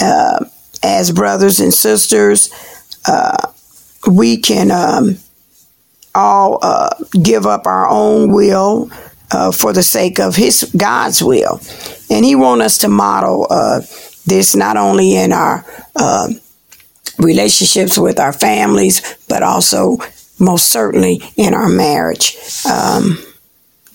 uh, 0.00 0.44
as 0.82 1.12
brothers 1.12 1.60
and 1.60 1.72
sisters, 1.72 2.50
uh, 3.06 3.52
we 4.10 4.38
can 4.38 4.70
um, 4.70 5.16
all 6.14 6.58
uh, 6.62 6.90
give 7.22 7.46
up 7.46 7.66
our 7.66 7.88
own 7.88 8.32
will 8.32 8.90
uh, 9.30 9.52
for 9.52 9.72
the 9.72 9.82
sake 9.82 10.18
of 10.18 10.36
his 10.36 10.70
God's 10.76 11.22
will, 11.22 11.60
and 12.10 12.24
He 12.24 12.34
wants 12.34 12.64
us 12.64 12.78
to 12.78 12.88
model 12.88 13.46
uh, 13.50 13.80
this 14.26 14.56
not 14.56 14.76
only 14.76 15.16
in 15.16 15.32
our 15.32 15.64
uh, 15.94 16.28
relationships 17.18 17.98
with 17.98 18.18
our 18.18 18.32
families, 18.32 19.18
but 19.28 19.42
also 19.42 19.98
most 20.38 20.66
certainly 20.66 21.22
in 21.36 21.54
our 21.54 21.68
marriage. 21.68 22.36
Um, 22.68 23.18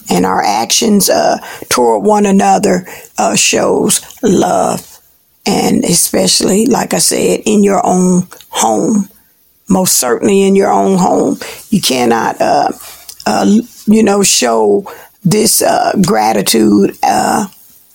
and 0.09 0.25
our 0.25 0.43
actions 0.43 1.09
uh, 1.09 1.38
toward 1.69 2.03
one 2.03 2.25
another 2.25 2.88
uh, 3.17 3.35
shows 3.35 4.01
love, 4.21 5.00
and 5.45 5.83
especially, 5.83 6.65
like 6.65 6.93
I 6.93 7.00
said, 7.00 7.41
in 7.45 7.63
your 7.63 7.85
own 7.85 8.27
home. 8.50 9.09
Most 9.67 9.95
certainly 9.95 10.43
in 10.43 10.55
your 10.55 10.71
own 10.71 11.00
home, 11.00 11.38
you 11.69 11.81
cannot, 11.81 12.39
uh, 12.39 12.71
uh 13.25 13.62
you 13.88 14.03
know, 14.03 14.21
show 14.21 14.85
this 15.24 15.63
uh, 15.63 15.93
gratitude 16.05 16.95
uh, 17.01 17.47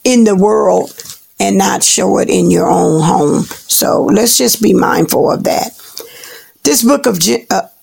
in 0.02 0.24
the 0.24 0.34
world 0.34 0.92
and 1.38 1.56
not 1.56 1.84
show 1.84 2.18
it 2.18 2.28
in 2.28 2.50
your 2.50 2.68
own 2.68 3.02
home. 3.02 3.44
So 3.44 4.04
let's 4.04 4.36
just 4.36 4.60
be 4.60 4.74
mindful 4.74 5.30
of 5.30 5.44
that. 5.44 5.70
This 6.64 6.82
book 6.82 7.06
of 7.06 7.20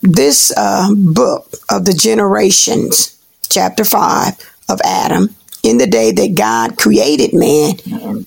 this 0.01 0.53
book 0.53 1.53
of 1.69 1.85
the 1.85 1.97
generations 1.97 3.16
chapter 3.49 3.83
5 3.83 4.33
of 4.69 4.81
Adam, 4.83 5.35
in 5.63 5.77
the 5.77 5.87
day 5.87 6.11
that 6.11 6.35
God 6.35 6.77
created 6.77 7.33
man, 7.33 8.25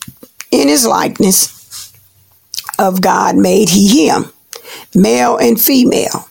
in 0.50 0.68
his 0.68 0.86
likeness 0.86 1.92
of 2.78 3.00
God 3.00 3.36
made 3.36 3.70
he 3.70 4.08
him, 4.08 4.32
male 4.94 5.36
and 5.36 5.60
female 5.60 6.28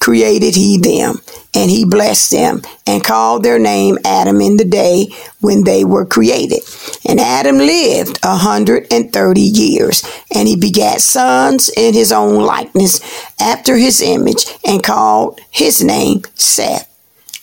created 0.00 0.54
he 0.54 0.78
them, 0.78 1.16
and 1.54 1.70
he 1.70 1.84
blessed 1.84 2.30
them, 2.30 2.62
and 2.86 3.04
called 3.04 3.42
their 3.42 3.58
name 3.58 3.98
Adam 4.04 4.40
in 4.40 4.56
the 4.56 4.64
day 4.64 5.06
when 5.40 5.64
they 5.64 5.84
were 5.84 6.06
created. 6.06 6.60
And 7.06 7.20
Adam 7.20 7.58
lived 7.58 8.18
a 8.22 8.36
hundred 8.36 8.86
and 8.92 9.12
thirty 9.12 9.40
years, 9.42 10.02
and 10.34 10.48
he 10.48 10.56
begat 10.56 11.00
sons 11.00 11.70
in 11.76 11.94
his 11.94 12.12
own 12.12 12.42
likeness 12.42 13.00
after 13.40 13.76
his 13.76 14.00
image, 14.00 14.46
and 14.64 14.82
called 14.82 15.40
his 15.50 15.82
name 15.82 16.22
Seth. 16.34 16.87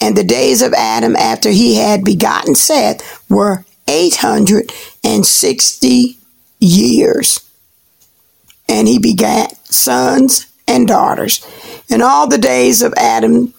And 0.05 0.15
the 0.15 0.23
days 0.23 0.61
of 0.61 0.71
Adam 0.73 1.15
after 1.15 1.49
he 1.49 1.77
had 1.77 2.03
begotten 2.03 2.53
Seth 2.53 3.27
were 3.27 3.65
860 3.87 6.17
years. 6.59 7.39
And 8.69 8.87
he 8.87 8.99
begat 8.99 9.57
sons 9.65 10.45
and 10.67 10.87
daughters. 10.87 11.43
And 11.89 12.03
all 12.03 12.27
the 12.27 12.37
days 12.37 12.83
of 12.83 12.93
Adam 12.95 13.55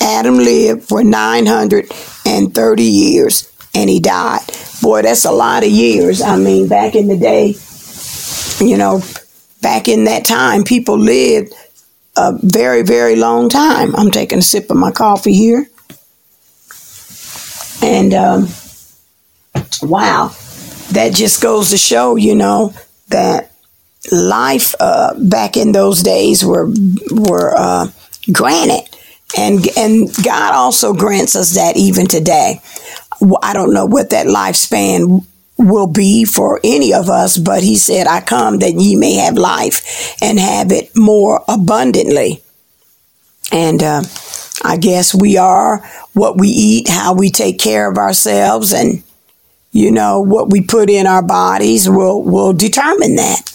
Adam 0.00 0.38
lived 0.38 0.84
for 0.84 1.04
930 1.04 2.82
years 2.82 3.52
and 3.74 3.90
he 3.90 4.00
died. 4.00 4.40
Boy, 4.80 5.02
that's 5.02 5.26
a 5.26 5.32
lot 5.32 5.64
of 5.64 5.68
years. 5.68 6.22
I 6.22 6.36
mean, 6.36 6.66
back 6.66 6.94
in 6.94 7.08
the 7.08 7.18
day, 7.18 7.54
you 8.64 8.78
know, 8.78 9.02
back 9.60 9.86
in 9.86 10.04
that 10.04 10.24
time, 10.24 10.64
people 10.64 10.98
lived 10.98 11.52
a 12.16 12.32
very, 12.42 12.82
very 12.82 13.16
long 13.16 13.48
time. 13.48 13.94
I'm 13.96 14.10
taking 14.10 14.38
a 14.38 14.42
sip 14.42 14.70
of 14.70 14.76
my 14.76 14.90
coffee 14.90 15.34
here. 15.34 15.66
And 17.82 18.14
um, 18.14 18.48
wow, 19.82 20.34
that 20.92 21.12
just 21.14 21.42
goes 21.42 21.70
to 21.70 21.78
show, 21.78 22.16
you 22.16 22.34
know, 22.34 22.72
that 23.08 23.52
life 24.10 24.74
uh, 24.80 25.14
back 25.18 25.56
in 25.56 25.72
those 25.72 26.02
days 26.02 26.44
were 26.44 26.70
were 27.10 27.54
uh, 27.56 27.88
granted, 28.32 28.88
and 29.36 29.66
and 29.76 30.08
God 30.24 30.54
also 30.54 30.94
grants 30.94 31.36
us 31.36 31.54
that 31.54 31.76
even 31.76 32.06
today. 32.06 32.60
I 33.42 33.52
don't 33.52 33.72
know 33.72 33.86
what 33.86 34.10
that 34.10 34.26
lifespan 34.26 35.24
will 35.58 35.86
be 35.86 36.24
for 36.24 36.60
any 36.64 36.92
of 36.92 37.08
us, 37.08 37.36
but 37.36 37.62
He 37.62 37.76
said, 37.76 38.06
"I 38.06 38.20
come 38.20 38.58
that 38.58 38.74
ye 38.74 38.96
may 38.96 39.14
have 39.14 39.36
life 39.36 40.16
and 40.22 40.38
have 40.38 40.72
it 40.72 40.96
more 40.96 41.42
abundantly." 41.48 42.42
And 43.52 43.82
uh, 43.82 44.02
I 44.64 44.76
guess 44.76 45.14
we 45.14 45.36
are 45.36 45.78
what 46.12 46.38
we 46.38 46.48
eat, 46.48 46.88
how 46.88 47.14
we 47.14 47.30
take 47.30 47.58
care 47.58 47.90
of 47.90 47.98
ourselves, 47.98 48.72
and 48.72 49.02
you 49.72 49.90
know 49.90 50.20
what 50.20 50.50
we 50.50 50.60
put 50.60 50.90
in 50.90 51.06
our 51.06 51.22
bodies 51.22 51.88
will 51.88 52.22
will 52.22 52.52
determine 52.52 53.16
that. 53.16 53.50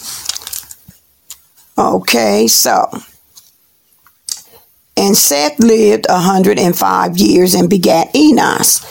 Okay, 1.78 2.48
so. 2.48 2.90
And 4.98 5.16
Seth 5.16 5.60
lived 5.60 6.08
a 6.10 6.16
105 6.16 7.18
years 7.18 7.54
and 7.56 7.70
begat 7.70 8.14
Enos. 8.14 8.86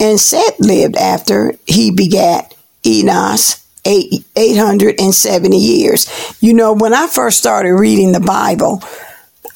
And 0.00 0.18
Seth 0.20 0.60
lived 0.60 0.96
after 0.96 1.54
he 1.66 1.90
begat 1.90 2.54
Enos 2.86 3.64
eight, 3.84 4.24
870 4.36 5.56
years. 5.56 6.36
You 6.40 6.54
know, 6.54 6.72
when 6.72 6.94
I 6.94 7.06
first 7.06 7.38
started 7.38 7.74
reading 7.74 8.12
the 8.12 8.20
Bible, 8.20 8.82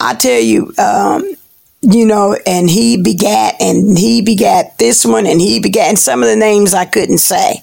I 0.01 0.15
tell 0.15 0.41
you, 0.41 0.73
um, 0.79 1.35
you 1.83 2.07
know, 2.07 2.37
and 2.47 2.71
he 2.71 3.01
begat, 3.03 3.57
and 3.61 3.97
he 3.99 4.23
begat 4.23 4.79
this 4.79 5.05
one, 5.05 5.27
and 5.27 5.41
he 5.41 5.61
begat, 5.61 5.89
and 5.89 5.99
some 5.99 6.23
of 6.23 6.29
the 6.29 6.37
names 6.37 6.75
I 6.75 6.85
couldn't 6.85 7.19
say. 7.19 7.63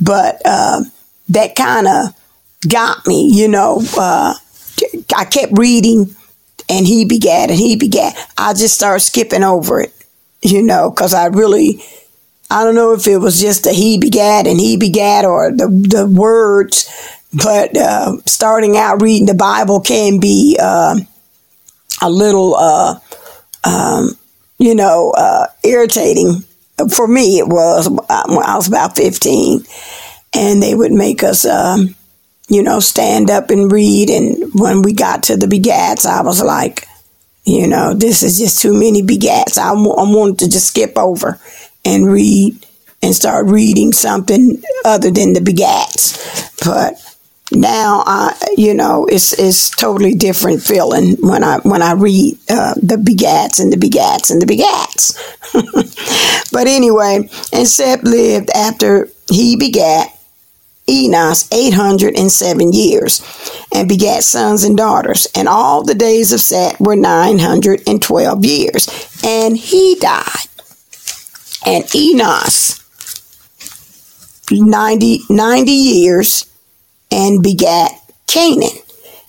But 0.00 0.42
uh, 0.44 0.82
that 1.30 1.54
kind 1.54 1.86
of 1.86 2.14
got 2.68 3.06
me, 3.06 3.30
you 3.32 3.48
know. 3.48 3.80
Uh, 3.96 4.34
I 5.16 5.24
kept 5.24 5.56
reading, 5.56 6.14
and 6.68 6.86
he 6.86 7.04
begat, 7.04 7.50
and 7.50 7.58
he 7.58 7.76
begat. 7.76 8.16
I 8.36 8.54
just 8.54 8.74
started 8.74 9.00
skipping 9.00 9.44
over 9.44 9.80
it, 9.80 9.92
you 10.42 10.62
know, 10.62 10.90
because 10.90 11.14
I 11.14 11.26
really, 11.26 11.80
I 12.50 12.62
don't 12.62 12.74
know 12.74 12.92
if 12.92 13.06
it 13.06 13.18
was 13.18 13.40
just 13.40 13.66
a 13.66 13.72
he 13.72 13.98
begat 13.98 14.46
and 14.46 14.60
he 14.60 14.76
begat 14.76 15.24
or 15.24 15.50
the, 15.50 15.66
the 15.66 16.06
words, 16.06 16.90
but 17.32 17.76
uh, 17.76 18.16
starting 18.26 18.76
out 18.76 19.02
reading 19.02 19.26
the 19.26 19.34
Bible 19.34 19.80
can 19.80 20.20
be 20.20 20.56
uh, 20.60 20.96
a 22.02 22.10
little, 22.10 22.54
uh, 22.54 22.98
um, 23.64 24.10
you 24.58 24.74
know, 24.74 25.12
uh, 25.16 25.46
irritating. 25.64 26.44
For 26.94 27.06
me, 27.06 27.38
it 27.38 27.46
was 27.46 27.88
when 27.88 28.44
I 28.44 28.56
was 28.56 28.68
about 28.68 28.96
15, 28.96 29.64
and 30.34 30.62
they 30.62 30.74
would 30.74 30.92
make 30.92 31.22
us. 31.22 31.44
Um, 31.44 31.94
you 32.48 32.62
know, 32.62 32.78
stand 32.78 33.30
up 33.30 33.50
and 33.50 33.72
read. 33.72 34.10
And 34.10 34.52
when 34.54 34.82
we 34.82 34.92
got 34.92 35.22
to 35.24 35.36
the 35.36 35.46
begats, 35.46 36.04
I 36.04 36.22
was 36.22 36.42
like, 36.42 36.86
you 37.44 37.66
know, 37.66 37.94
this 37.94 38.22
is 38.22 38.38
just 38.38 38.60
too 38.60 38.72
many 38.72 39.02
begats. 39.02 39.58
I, 39.58 39.70
w- 39.70 39.92
I 39.92 40.02
wanted 40.02 40.40
to 40.40 40.50
just 40.50 40.68
skip 40.68 40.96
over 40.96 41.38
and 41.84 42.10
read 42.10 42.66
and 43.02 43.14
start 43.14 43.46
reading 43.46 43.92
something 43.92 44.62
other 44.84 45.10
than 45.10 45.34
the 45.34 45.40
begats. 45.40 46.50
But 46.64 46.94
now 47.52 48.02
I, 48.06 48.34
you 48.56 48.74
know, 48.74 49.06
it's 49.06 49.38
it's 49.38 49.70
totally 49.70 50.14
different 50.14 50.62
feeling 50.62 51.16
when 51.20 51.44
I 51.44 51.58
when 51.58 51.82
I 51.82 51.92
read 51.92 52.38
uh, 52.48 52.74
the 52.74 52.96
begats 52.96 53.60
and 53.60 53.72
the 53.72 53.76
begats 53.76 54.30
and 54.30 54.40
the 54.40 54.46
begats. 54.46 55.14
but 56.52 56.66
anyway, 56.66 57.28
and 57.52 57.68
Seth 57.68 58.02
lived 58.02 58.50
after 58.50 59.08
he 59.28 59.56
begat 59.56 60.08
Enos 60.88 61.50
807 61.50 62.72
years 62.72 63.22
and 63.74 63.88
begat 63.88 64.22
sons 64.22 64.64
and 64.64 64.76
daughters. 64.76 65.26
And 65.34 65.48
all 65.48 65.82
the 65.82 65.94
days 65.94 66.32
of 66.32 66.40
Seth 66.40 66.78
were 66.80 66.96
912 66.96 68.44
years. 68.44 69.20
And 69.24 69.56
he 69.56 69.96
died. 69.98 70.43
And 71.66 71.94
Enos 71.94 72.80
90, 74.50 75.20
90 75.30 75.72
years 75.72 76.50
and 77.10 77.42
begat 77.42 77.90
Cainan. 78.26 78.76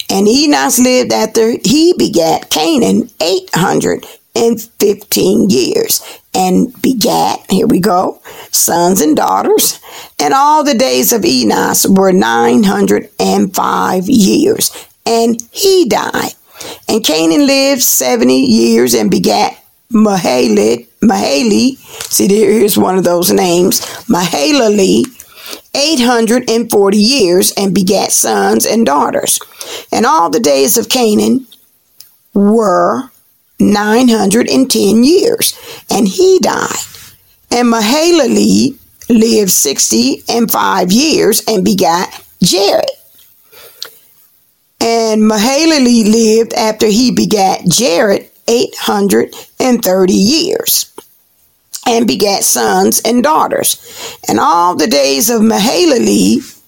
And 0.09 0.27
Enos 0.27 0.77
lived 0.79 1.13
after 1.13 1.51
he 1.63 1.93
begat 1.97 2.51
Cainan 2.51 3.09
815 3.21 5.49
years 5.49 6.01
and 6.33 6.73
begat, 6.81 7.45
here 7.49 7.67
we 7.67 7.79
go, 7.79 8.19
sons 8.51 8.99
and 9.01 9.15
daughters. 9.15 9.79
And 10.19 10.33
all 10.33 10.61
the 10.63 10.75
days 10.75 11.13
of 11.13 11.23
Enos 11.25 11.87
were 11.87 12.11
905 12.11 14.09
years, 14.09 14.71
and 15.05 15.41
he 15.51 15.87
died. 15.87 16.33
And 16.87 17.03
Cainan 17.03 17.47
lived 17.47 17.81
70 17.81 18.41
years 18.41 18.93
and 18.93 19.09
begat 19.09 19.57
Mahalit, 19.95 20.87
Mahali, 21.01 21.77
see 22.11 22.27
here's 22.27 22.77
one 22.77 22.97
of 22.97 23.05
those 23.05 23.31
names, 23.31 23.79
Mahalalel, 24.09 25.05
840 25.73 26.97
years 26.97 27.53
and 27.57 27.73
begat 27.73 28.11
sons 28.11 28.65
and 28.65 28.85
daughters. 28.85 29.39
And 29.93 30.05
all 30.05 30.29
the 30.29 30.41
days 30.41 30.77
of 30.77 30.89
Cainan 30.89 31.45
were 32.33 33.09
910 33.59 35.03
years, 35.05 35.57
and 35.89 36.07
he 36.07 36.39
died. 36.39 36.69
And 37.49 37.71
Mahalalel 37.71 38.77
lived 39.09 39.51
60 39.51 40.23
and 40.27 40.51
5 40.51 40.91
years 40.91 41.41
and 41.47 41.63
begat 41.63 42.21
Jared. 42.43 42.89
And 44.81 45.21
Mahalalel 45.21 46.11
lived 46.11 46.53
after 46.53 46.87
he 46.87 47.11
begat 47.11 47.65
Jared 47.69 48.29
830 48.47 50.13
years 50.13 50.91
and 51.87 52.07
begat 52.07 52.43
sons 52.43 52.99
and 53.05 53.23
daughters. 53.23 53.77
And 54.27 54.39
all 54.39 54.75
the 54.75 54.87
days 54.87 55.29
of 55.29 55.41
Mahalalel 55.41 56.61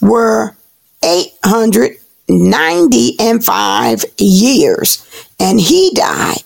were 0.00 0.56
890 1.02 3.16
and 3.20 3.44
5 3.44 4.04
years 4.18 5.04
and 5.38 5.60
he 5.60 5.92
died. 5.94 6.42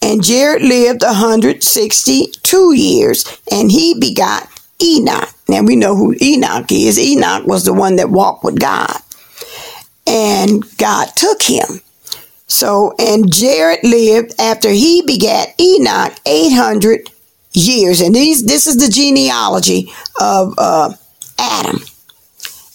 And 0.00 0.22
Jared 0.22 0.62
lived 0.62 1.02
162 1.02 2.74
years, 2.74 3.40
and 3.50 3.70
he 3.70 3.98
begot 3.98 4.48
Enoch. 4.80 5.28
Now 5.48 5.62
we 5.62 5.74
know 5.74 5.96
who 5.96 6.14
Enoch 6.22 6.70
is. 6.70 6.98
Enoch 6.98 7.46
was 7.46 7.64
the 7.64 7.72
one 7.72 7.96
that 7.96 8.08
walked 8.08 8.44
with 8.44 8.60
God. 8.60 8.96
And 10.06 10.64
God 10.78 11.08
took 11.16 11.42
him. 11.42 11.80
So, 12.48 12.94
and 12.98 13.32
Jared 13.32 13.84
lived 13.84 14.34
after 14.40 14.70
he 14.70 15.02
begat 15.06 15.54
Enoch 15.60 16.14
800 16.26 17.10
years. 17.52 18.00
And 18.00 18.14
these, 18.14 18.44
this 18.44 18.66
is 18.66 18.78
the 18.78 18.90
genealogy 18.90 19.92
of 20.20 20.54
uh, 20.58 20.94
Adam. 21.38 21.80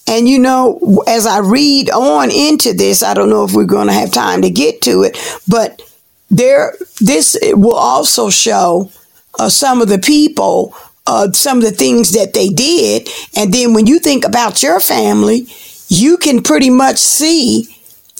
And 0.07 0.27
you 0.27 0.37
know, 0.37 1.03
as 1.07 1.25
I 1.25 1.39
read 1.39 1.89
on 1.89 2.29
into 2.29 2.73
this, 2.73 3.03
I 3.03 3.13
don't 3.13 3.29
know 3.29 3.45
if 3.45 3.53
we're 3.53 3.65
going 3.65 3.87
to 3.87 3.93
have 3.93 4.11
time 4.11 4.41
to 4.41 4.49
get 4.49 4.81
to 4.83 5.03
it, 5.03 5.17
but 5.47 5.81
there, 6.29 6.75
this 6.99 7.37
will 7.41 7.75
also 7.75 8.29
show 8.29 8.91
uh, 9.39 9.49
some 9.49 9.81
of 9.81 9.87
the 9.87 9.99
people, 9.99 10.75
uh, 11.07 11.31
some 11.31 11.57
of 11.59 11.63
the 11.63 11.71
things 11.71 12.11
that 12.11 12.33
they 12.33 12.49
did. 12.49 13.07
And 13.35 13.53
then 13.53 13.73
when 13.73 13.87
you 13.87 13.99
think 13.99 14.25
about 14.25 14.61
your 14.61 14.79
family, 14.79 15.47
you 15.87 16.17
can 16.17 16.43
pretty 16.43 16.69
much 16.69 16.97
see 16.97 17.67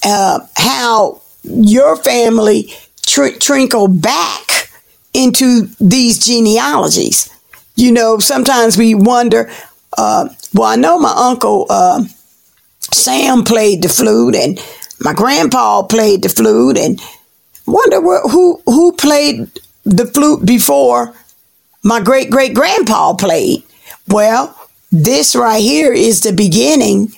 uh, 0.06 0.40
how 0.56 1.22
your 1.44 1.96
family 1.98 2.74
tr- 3.06 3.38
trickled 3.40 4.02
back 4.02 4.70
into 5.14 5.68
these 5.80 6.20
genealogies. 6.20 7.30
You 7.76 7.92
know, 7.92 8.20
sometimes 8.20 8.78
we 8.78 8.96
wonder, 8.96 9.50
uh, 9.98 10.30
well, 10.54 10.68
I 10.68 10.76
know 10.76 11.00
my 11.00 11.14
uncle 11.16 11.66
uh, 11.70 12.04
Sam 12.92 13.44
played 13.44 13.82
the 13.82 13.90
flute, 13.90 14.36
and 14.36 14.60
my 15.00 15.14
grandpa 15.14 15.84
played 15.84 16.22
the 16.22 16.30
flute, 16.30 16.78
and 16.78 17.02
wonder 17.66 18.00
who 18.02 18.62
who 18.66 18.92
played 18.94 19.50
the 19.84 20.06
flute 20.06 20.46
before 20.46 21.14
my 21.84 22.00
great 22.00 22.30
great 22.30 22.54
grandpa 22.54 23.14
played. 23.14 23.64
Well, 24.08 24.56
this 24.92 25.36
right 25.36 25.62
here 25.62 25.92
is 25.92 26.22
the 26.22 26.34
beginning 26.34 27.14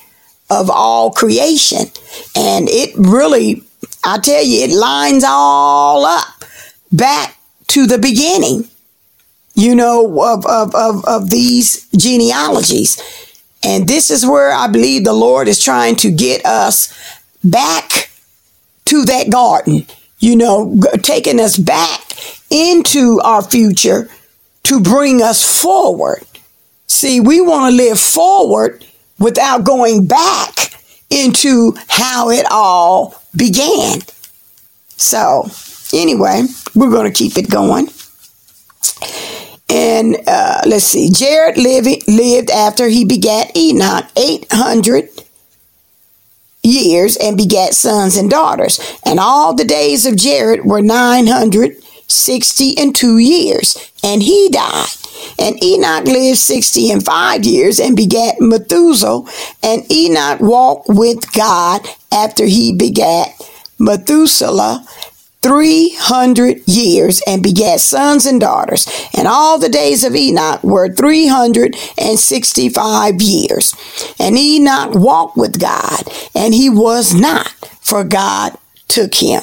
of 0.50 0.70
all 0.70 1.12
creation, 1.12 1.88
and 2.36 2.70
it 2.70 2.92
really, 2.96 3.64
I 4.06 4.20
tell 4.20 4.44
you, 4.44 4.64
it 4.64 4.72
lines 4.72 5.24
all 5.28 6.06
up 6.06 6.46
back 6.92 7.38
to 7.68 7.88
the 7.88 7.98
beginning 7.98 8.70
you 9.56 9.74
know, 9.74 10.22
of, 10.22 10.46
of, 10.46 10.76
of, 10.76 11.06
of 11.06 11.30
these 11.30 11.90
genealogies. 11.92 13.02
And 13.64 13.88
this 13.88 14.12
is 14.12 14.26
where 14.26 14.52
I 14.52 14.68
believe 14.68 15.06
the 15.06 15.14
Lord 15.14 15.48
is 15.48 15.64
trying 15.64 15.96
to 15.98 16.12
get 16.12 16.46
us 16.46 16.94
back 17.44 18.12
to 18.86 19.06
that 19.06 19.32
garden, 19.32 19.88
you 20.20 20.36
know, 20.36 20.80
taking 21.02 21.40
us 21.40 21.58
back 21.58 22.02
into 22.52 23.20
our 23.24 23.42
future 23.42 24.10
to 24.64 24.82
bring 24.82 25.22
us 25.22 25.62
forward. 25.62 26.24
See, 26.88 27.20
we 27.20 27.42
want 27.42 27.72
to 27.72 27.78
live 27.78 28.00
forward 28.00 28.86
without 29.18 29.64
going 29.64 30.06
back 30.06 30.74
into 31.10 31.74
how 31.88 32.30
it 32.30 32.46
all 32.52 33.22
began. 33.36 34.02
So, 34.98 35.50
anyway, 35.94 36.44
we're 36.74 36.90
going 36.90 37.12
to 37.12 37.18
keep 37.18 37.38
it 37.38 37.50
going. 37.50 37.90
And 39.70 40.18
uh, 40.28 40.62
let's 40.66 40.86
see, 40.86 41.10
Jared 41.12 41.58
lived, 41.58 42.08
lived 42.08 42.50
after 42.50 42.88
he 42.88 43.04
begat 43.04 43.56
Enoch 43.58 44.06
800 44.16 45.10
years 46.64 47.18
and 47.18 47.38
begat 47.38 47.74
sons 47.74 48.18
and 48.18 48.30
daughters. 48.30 48.80
And 49.06 49.20
all 49.20 49.54
the 49.54 49.66
days 49.66 50.06
of 50.06 50.16
Jared 50.16 50.66
were 50.66 50.82
960 52.08 52.78
and 52.78 52.96
two 52.96 53.18
years, 53.18 53.92
and 54.04 54.22
he 54.22 54.48
died. 54.50 54.86
And 55.40 55.64
Enoch 55.64 56.06
lived 56.06 56.38
60 56.38 56.92
and 56.92 57.04
five 57.04 57.44
years 57.46 57.80
and 57.80 57.96
begat 57.96 58.36
Methuselah. 58.40 59.24
And 59.64 59.92
Enoch 59.92 60.40
walked 60.40 60.88
with 60.90 61.34
God 61.34 61.82
after 62.12 62.46
he 62.46 62.74
begat 62.74 63.30
Methuselah 63.80 64.86
300 65.42 66.68
years 66.68 67.24
and 67.28 67.42
begat 67.44 67.80
sons 67.80 68.26
and 68.26 68.42
daughters. 68.42 68.88
And 69.16 69.28
all 69.28 69.60
the 69.60 69.70
days 69.70 70.04
of 70.04 70.16
Enoch 70.16 70.64
were 70.64 70.92
365 70.94 73.22
years. 73.22 73.76
And 74.20 74.38
Enoch 74.38 74.96
walked 74.96 75.38
with 75.38 75.60
God, 75.60 76.04
and 76.36 76.54
he 76.54 76.70
was 76.70 77.14
not, 77.14 77.50
for 77.82 78.04
God 78.04 78.58
took 78.88 79.16
him. 79.16 79.42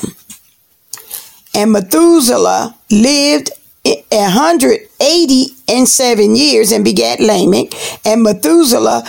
And 1.55 1.73
Methuselah 1.73 2.75
lived 2.91 3.51
a 3.85 4.03
hundred 4.13 4.81
eighty 5.01 5.49
and 5.69 5.89
seven 5.89 6.37
years 6.37 6.73
and 6.73 6.85
begat 6.85 7.21
Lamech. 7.21 7.73
And 8.07 8.23
Methuselah, 8.23 9.05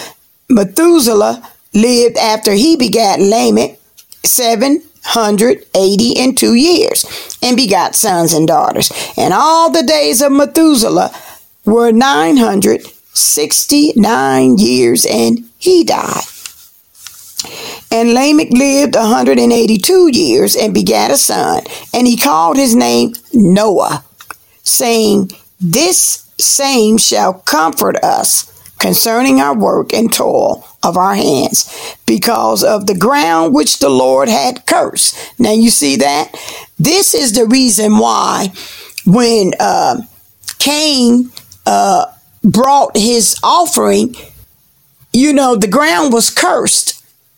Methuselah 0.50 1.48
lived 1.74 2.18
after 2.18 2.54
he 2.54 2.76
begat 2.76 3.20
Lamech 3.20 3.80
seven 4.24 4.82
hundred 5.04 5.66
eighty 5.76 6.18
and 6.18 6.38
two 6.38 6.56
years, 6.56 7.06
and 7.42 7.56
begot 7.56 7.96
sons 7.96 8.34
and 8.34 8.48
daughters. 8.48 8.92
And 9.18 9.34
all 9.34 9.70
the 9.70 9.84
days 9.84 10.22
of 10.22 10.32
Methuselah 10.32 11.12
were 11.66 11.92
nine 11.92 12.38
hundred 12.38 12.82
sixty 13.14 13.94
nine 13.96 14.58
years, 14.58 15.06
and 15.06 15.50
he 15.58 15.84
died. 15.84 16.24
And 17.92 18.14
Lamech 18.14 18.52
lived 18.52 18.96
a 18.96 19.06
hundred 19.06 19.40
and 19.40 19.52
eighty 19.52 19.78
two 19.78 20.10
years, 20.12 20.56
and 20.56 20.74
begat 20.74 21.12
a 21.12 21.18
son, 21.18 21.64
and 21.94 22.08
he 22.08 22.18
called 22.18 22.58
his 22.58 22.76
name 22.76 23.14
Noah, 23.34 24.04
saying, 24.64 25.32
This 25.60 26.30
same 26.38 26.98
shall 26.98 27.34
comfort 27.34 27.98
us 27.98 28.50
concerning 28.80 29.40
our 29.40 29.58
work 29.58 29.94
and 29.94 30.12
toil 30.12 30.68
of 30.84 30.98
our 30.98 31.16
hands 31.16 31.96
because 32.06 32.64
of 32.64 32.86
the 32.86 32.98
ground 32.98 33.54
which 33.54 33.80
the 33.80 33.90
Lord 33.90 34.28
had 34.28 34.66
cursed. 34.66 35.40
Now 35.40 35.54
you 35.54 35.70
see 35.70 35.96
that? 35.98 36.34
This 36.78 37.14
is 37.14 37.34
the 37.34 37.46
reason 37.46 37.98
why 37.98 38.52
when 39.06 39.54
uh, 39.60 40.02
Cain 40.60 41.32
uh, 41.66 42.08
brought 42.44 42.98
his 42.98 43.40
offering, 43.42 44.16
you 45.14 45.32
know, 45.32 45.56
the 45.56 45.68
ground 45.68 46.12
was 46.12 46.30
cursed. 46.30 46.93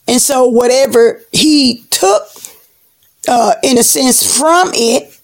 And 0.08 0.22
so 0.22 0.48
whatever 0.48 1.22
he 1.32 1.84
took, 1.90 2.28
uh, 3.28 3.56
in 3.64 3.78
a 3.78 3.84
sense, 3.84 4.38
from 4.38 4.72
it, 4.74 5.20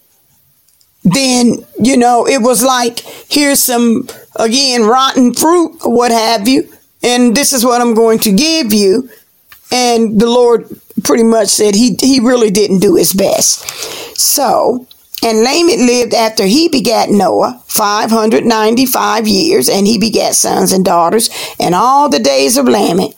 then, 1.04 1.64
you 1.80 1.96
know, 1.96 2.26
it 2.26 2.42
was 2.42 2.62
like, 2.62 3.00
here's 3.28 3.62
some, 3.62 4.08
again, 4.36 4.82
rotten 4.82 5.34
fruit 5.34 5.78
what 5.82 6.10
have 6.12 6.48
you. 6.48 6.72
And 7.02 7.34
this 7.36 7.52
is 7.52 7.64
what 7.64 7.80
I'm 7.80 7.94
going 7.94 8.20
to 8.20 8.32
give 8.32 8.72
you. 8.72 9.08
And 9.72 10.20
the 10.20 10.28
Lord 10.28 10.68
pretty 11.02 11.24
much 11.24 11.48
said 11.48 11.74
he, 11.74 11.96
he 12.00 12.20
really 12.20 12.50
didn't 12.50 12.80
do 12.80 12.96
his 12.96 13.12
best. 13.12 13.66
So, 14.18 14.86
and 15.24 15.38
Lamech 15.38 15.78
lived 15.78 16.14
after 16.14 16.44
he 16.44 16.68
begat 16.68 17.08
Noah 17.08 17.62
595 17.68 19.28
years, 19.28 19.68
and 19.68 19.86
he 19.86 19.98
begat 19.98 20.34
sons 20.34 20.72
and 20.72 20.84
daughters. 20.84 21.30
And 21.58 21.74
all 21.74 22.08
the 22.08 22.18
days 22.18 22.56
of 22.56 22.66
Lamech, 22.66 23.12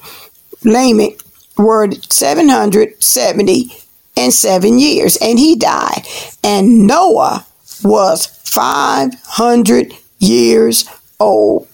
Lamech 0.64 1.23
were 1.56 1.90
770 1.90 3.76
and 4.16 4.32
seven 4.32 4.78
years, 4.78 5.16
and 5.20 5.38
he 5.38 5.56
died. 5.56 6.06
And 6.42 6.86
Noah 6.86 7.46
was 7.82 8.26
500 8.26 9.92
years 10.18 10.88
old. 11.18 11.68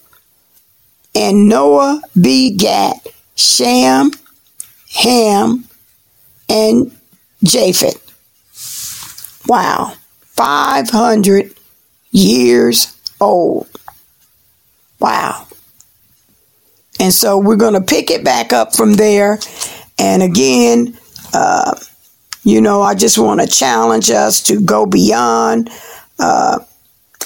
And 1.14 1.48
Noah 1.48 2.00
begat 2.18 3.06
Shem, 3.34 4.12
Ham, 4.94 5.64
and 6.48 6.96
Japheth. 7.42 8.06
Wow. 9.46 9.94
500 10.20 11.54
years 12.10 12.96
old. 13.20 13.68
Wow. 14.98 15.46
And 17.00 17.12
so 17.14 17.38
we're 17.38 17.56
going 17.56 17.74
to 17.74 17.80
pick 17.80 18.10
it 18.10 18.22
back 18.24 18.52
up 18.52 18.76
from 18.76 18.92
there. 18.92 19.38
And 19.98 20.22
again, 20.22 20.98
uh, 21.32 21.74
you 22.44 22.60
know, 22.60 22.82
I 22.82 22.94
just 22.94 23.18
want 23.18 23.40
to 23.40 23.46
challenge 23.46 24.10
us 24.10 24.42
to 24.44 24.60
go 24.60 24.86
beyond 24.86 25.70
uh, 26.18 26.58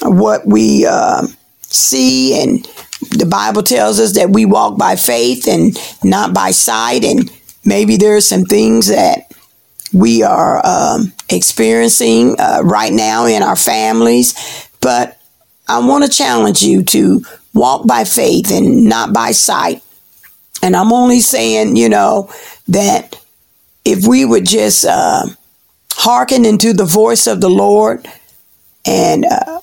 what 0.01 0.47
we 0.47 0.85
uh, 0.85 1.27
see. 1.61 2.41
And 2.41 2.65
the 3.11 3.27
Bible 3.29 3.63
tells 3.63 3.99
us 3.99 4.15
that 4.15 4.29
we 4.29 4.45
walk 4.45 4.77
by 4.77 4.95
faith 4.95 5.47
and 5.47 5.77
not 6.03 6.33
by 6.33 6.51
sight. 6.51 7.03
And 7.03 7.29
maybe 7.65 7.97
there 7.97 8.15
are 8.15 8.21
some 8.21 8.45
things 8.45 8.87
that 8.87 9.31
we 9.93 10.23
are 10.23 10.65
um, 10.65 11.13
experiencing 11.29 12.39
uh, 12.39 12.61
right 12.63 12.93
now 12.93 13.25
in 13.25 13.43
our 13.43 13.55
families. 13.55 14.69
But 14.79 15.19
I 15.67 15.79
want 15.79 16.05
to 16.05 16.09
challenge 16.09 16.61
you 16.61 16.83
to 16.83 17.25
walk 17.55 17.87
by 17.87 18.03
faith 18.03 18.51
and 18.51 18.85
not 18.85 19.13
by 19.13 19.31
sight. 19.31 19.81
And 20.61 20.75
I'm 20.75 20.93
only 20.93 21.21
saying, 21.21 21.75
you 21.75 21.89
know, 21.89 22.29
that 22.67 23.19
if 23.83 24.05
we 24.05 24.25
would 24.25 24.45
just 24.45 24.85
uh, 24.85 25.25
hearken 25.93 26.45
into 26.45 26.73
the 26.73 26.85
voice 26.85 27.25
of 27.25 27.41
the 27.41 27.49
Lord 27.49 28.07
and 28.85 29.25
uh, 29.25 29.61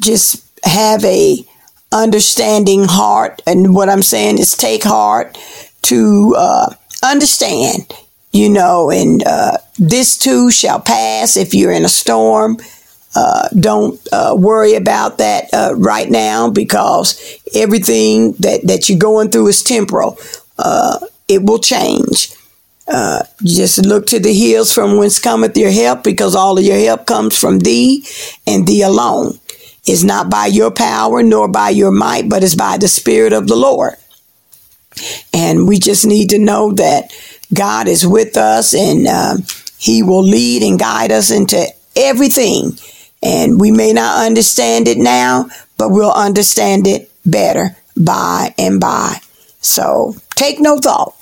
just 0.00 0.44
have 0.64 1.04
a 1.04 1.44
understanding 1.92 2.84
heart, 2.84 3.42
and 3.46 3.74
what 3.74 3.88
I'm 3.88 4.02
saying 4.02 4.38
is 4.38 4.56
take 4.56 4.82
heart 4.82 5.38
to 5.82 6.34
uh, 6.36 6.74
understand, 7.02 7.92
you 8.32 8.48
know, 8.48 8.90
and 8.90 9.22
uh, 9.26 9.58
this 9.78 10.16
too 10.16 10.50
shall 10.50 10.80
pass. 10.80 11.36
If 11.36 11.54
you're 11.54 11.72
in 11.72 11.84
a 11.84 11.88
storm, 11.88 12.58
uh, 13.14 13.48
don't 13.58 14.00
uh, 14.12 14.34
worry 14.36 14.74
about 14.74 15.18
that 15.18 15.52
uh, 15.52 15.74
right 15.76 16.10
now 16.10 16.50
because 16.50 17.38
everything 17.54 18.32
that, 18.40 18.60
that 18.64 18.88
you're 18.88 18.98
going 18.98 19.30
through 19.30 19.48
is 19.48 19.62
temporal. 19.62 20.18
Uh, 20.58 20.98
it 21.28 21.42
will 21.44 21.58
change. 21.58 22.34
Uh, 22.86 23.22
just 23.42 23.78
look 23.78 24.06
to 24.06 24.18
the 24.18 24.34
hills 24.34 24.72
from 24.72 24.98
whence 24.98 25.18
cometh 25.18 25.56
your 25.56 25.70
help 25.70 26.02
because 26.02 26.34
all 26.34 26.58
of 26.58 26.64
your 26.64 26.78
help 26.78 27.06
comes 27.06 27.38
from 27.38 27.60
thee 27.60 28.04
and 28.46 28.66
thee 28.66 28.82
alone. 28.82 29.38
It's 29.86 30.02
not 30.02 30.30
by 30.30 30.46
your 30.46 30.70
power 30.70 31.22
nor 31.22 31.48
by 31.48 31.70
your 31.70 31.92
might, 31.92 32.28
but 32.28 32.42
it's 32.42 32.54
by 32.54 32.78
the 32.78 32.88
Spirit 32.88 33.32
of 33.32 33.46
the 33.46 33.56
Lord. 33.56 33.94
And 35.32 35.66
we 35.66 35.78
just 35.78 36.06
need 36.06 36.30
to 36.30 36.38
know 36.38 36.72
that 36.72 37.12
God 37.52 37.88
is 37.88 38.06
with 38.06 38.36
us 38.36 38.74
and 38.74 39.06
uh, 39.06 39.36
He 39.78 40.02
will 40.02 40.22
lead 40.22 40.62
and 40.62 40.78
guide 40.78 41.10
us 41.10 41.30
into 41.30 41.66
everything 41.96 42.72
and 43.24 43.58
we 43.58 43.70
may 43.70 43.92
not 43.92 44.24
understand 44.26 44.86
it 44.86 44.98
now, 44.98 45.48
but 45.78 45.90
we'll 45.90 46.12
understand 46.12 46.86
it 46.86 47.10
better 47.24 47.74
by 47.96 48.54
and 48.58 48.78
by. 48.78 49.16
So 49.60 50.14
take 50.34 50.60
no 50.60 50.78
thought 50.78 51.16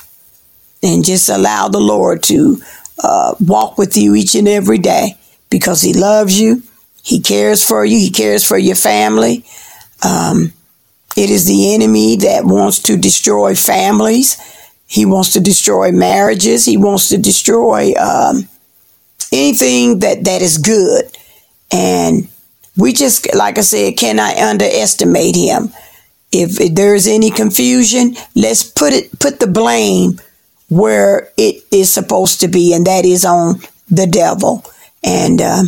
and 0.83 1.05
just 1.05 1.29
allow 1.29 1.69
the 1.69 1.81
Lord 1.81 2.25
to 2.25 2.61
uh, 3.03 3.35
walk 3.41 3.79
with 3.79 3.97
you 3.97 4.17
each 4.17 4.35
and 4.35 4.49
every 4.49 4.79
day 4.79 5.17
because 5.49 5.81
He 5.83 5.95
loves 5.95 6.41
you. 6.41 6.62
He 7.05 7.21
cares 7.21 7.62
for 7.62 7.85
you. 7.85 7.99
He 7.99 8.11
cares 8.11 8.45
for 8.45 8.59
your 8.59 8.77
family. 8.77 9.45
Um, 10.05 10.53
it 11.17 11.31
is 11.31 11.47
the 11.47 11.75
enemy 11.75 12.17
that 12.17 12.45
wants 12.45 12.81
to 12.81 12.97
destroy 12.97 13.55
families. 13.55 14.37
He 14.87 15.07
wants 15.07 15.33
to 15.35 15.41
destroy 15.41 15.93
marriages. 15.93 16.65
He 16.65 16.77
wants 16.77 17.09
to 17.11 17.19
destroy 17.19 17.93
um, 17.95 18.49
anything 19.31 20.01
that, 20.01 20.25
that 20.25 20.43
is 20.43 20.59
good. 20.59 21.05
And 21.73 22.29
we 22.77 22.93
just, 22.93 23.35
like 23.35 23.59
I 23.59 23.63
said, 23.63 23.97
cannot 23.97 24.37
underestimate 24.37 25.37
him. 25.37 25.71
If, 26.31 26.61
if 26.61 26.75
there's 26.75 27.07
any 27.07 27.31
confusion, 27.31 28.17
let's 28.35 28.63
put 28.63 28.93
it, 28.93 29.19
put 29.19 29.41
the 29.41 29.47
blame 29.47 30.21
where 30.69 31.31
it 31.37 31.65
is 31.71 31.93
supposed 31.93 32.41
to 32.41 32.49
be, 32.49 32.73
and 32.73 32.87
that 32.87 33.05
is 33.05 33.25
on 33.25 33.61
the 33.91 34.07
devil. 34.07 34.65
And, 35.05 35.41
uh, 35.41 35.63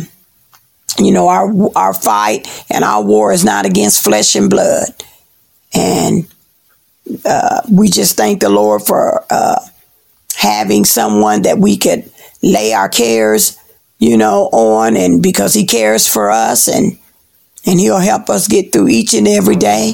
you 0.97 1.11
know, 1.11 1.27
our, 1.27 1.53
our 1.75 1.93
fight 1.93 2.47
and 2.69 2.83
our 2.83 3.03
war 3.03 3.31
is 3.31 3.43
not 3.43 3.65
against 3.65 4.03
flesh 4.03 4.35
and 4.35 4.49
blood. 4.49 4.87
And 5.75 6.27
uh, 7.23 7.61
we 7.71 7.89
just 7.89 8.17
thank 8.17 8.41
the 8.41 8.49
Lord 8.49 8.81
for 8.81 9.25
uh, 9.29 9.59
having 10.35 10.85
someone 10.85 11.43
that 11.43 11.59
we 11.59 11.77
could 11.77 12.09
lay 12.41 12.73
our 12.73 12.89
cares, 12.89 13.59
you 13.99 14.17
know, 14.17 14.49
on, 14.51 14.95
and 14.97 15.21
because 15.21 15.53
He 15.53 15.65
cares 15.65 16.07
for 16.07 16.29
us, 16.29 16.67
and 16.67 16.97
and 17.65 17.79
He'll 17.79 17.99
help 17.99 18.29
us 18.29 18.47
get 18.47 18.71
through 18.71 18.89
each 18.89 19.13
and 19.13 19.27
every 19.27 19.55
day. 19.55 19.93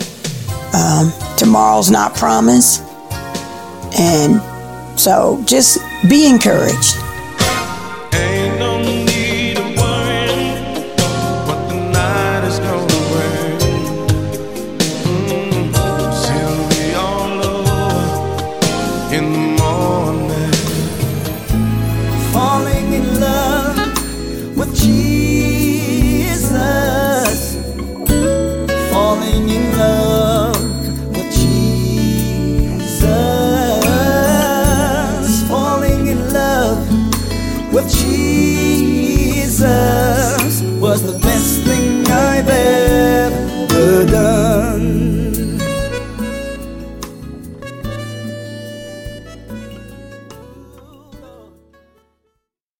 Um, 0.73 1.11
tomorrow's 1.37 1.91
not 1.91 2.15
promised, 2.15 2.81
and 3.97 4.41
so 4.99 5.41
just 5.45 5.79
be 6.09 6.27
encouraged. 6.27 6.95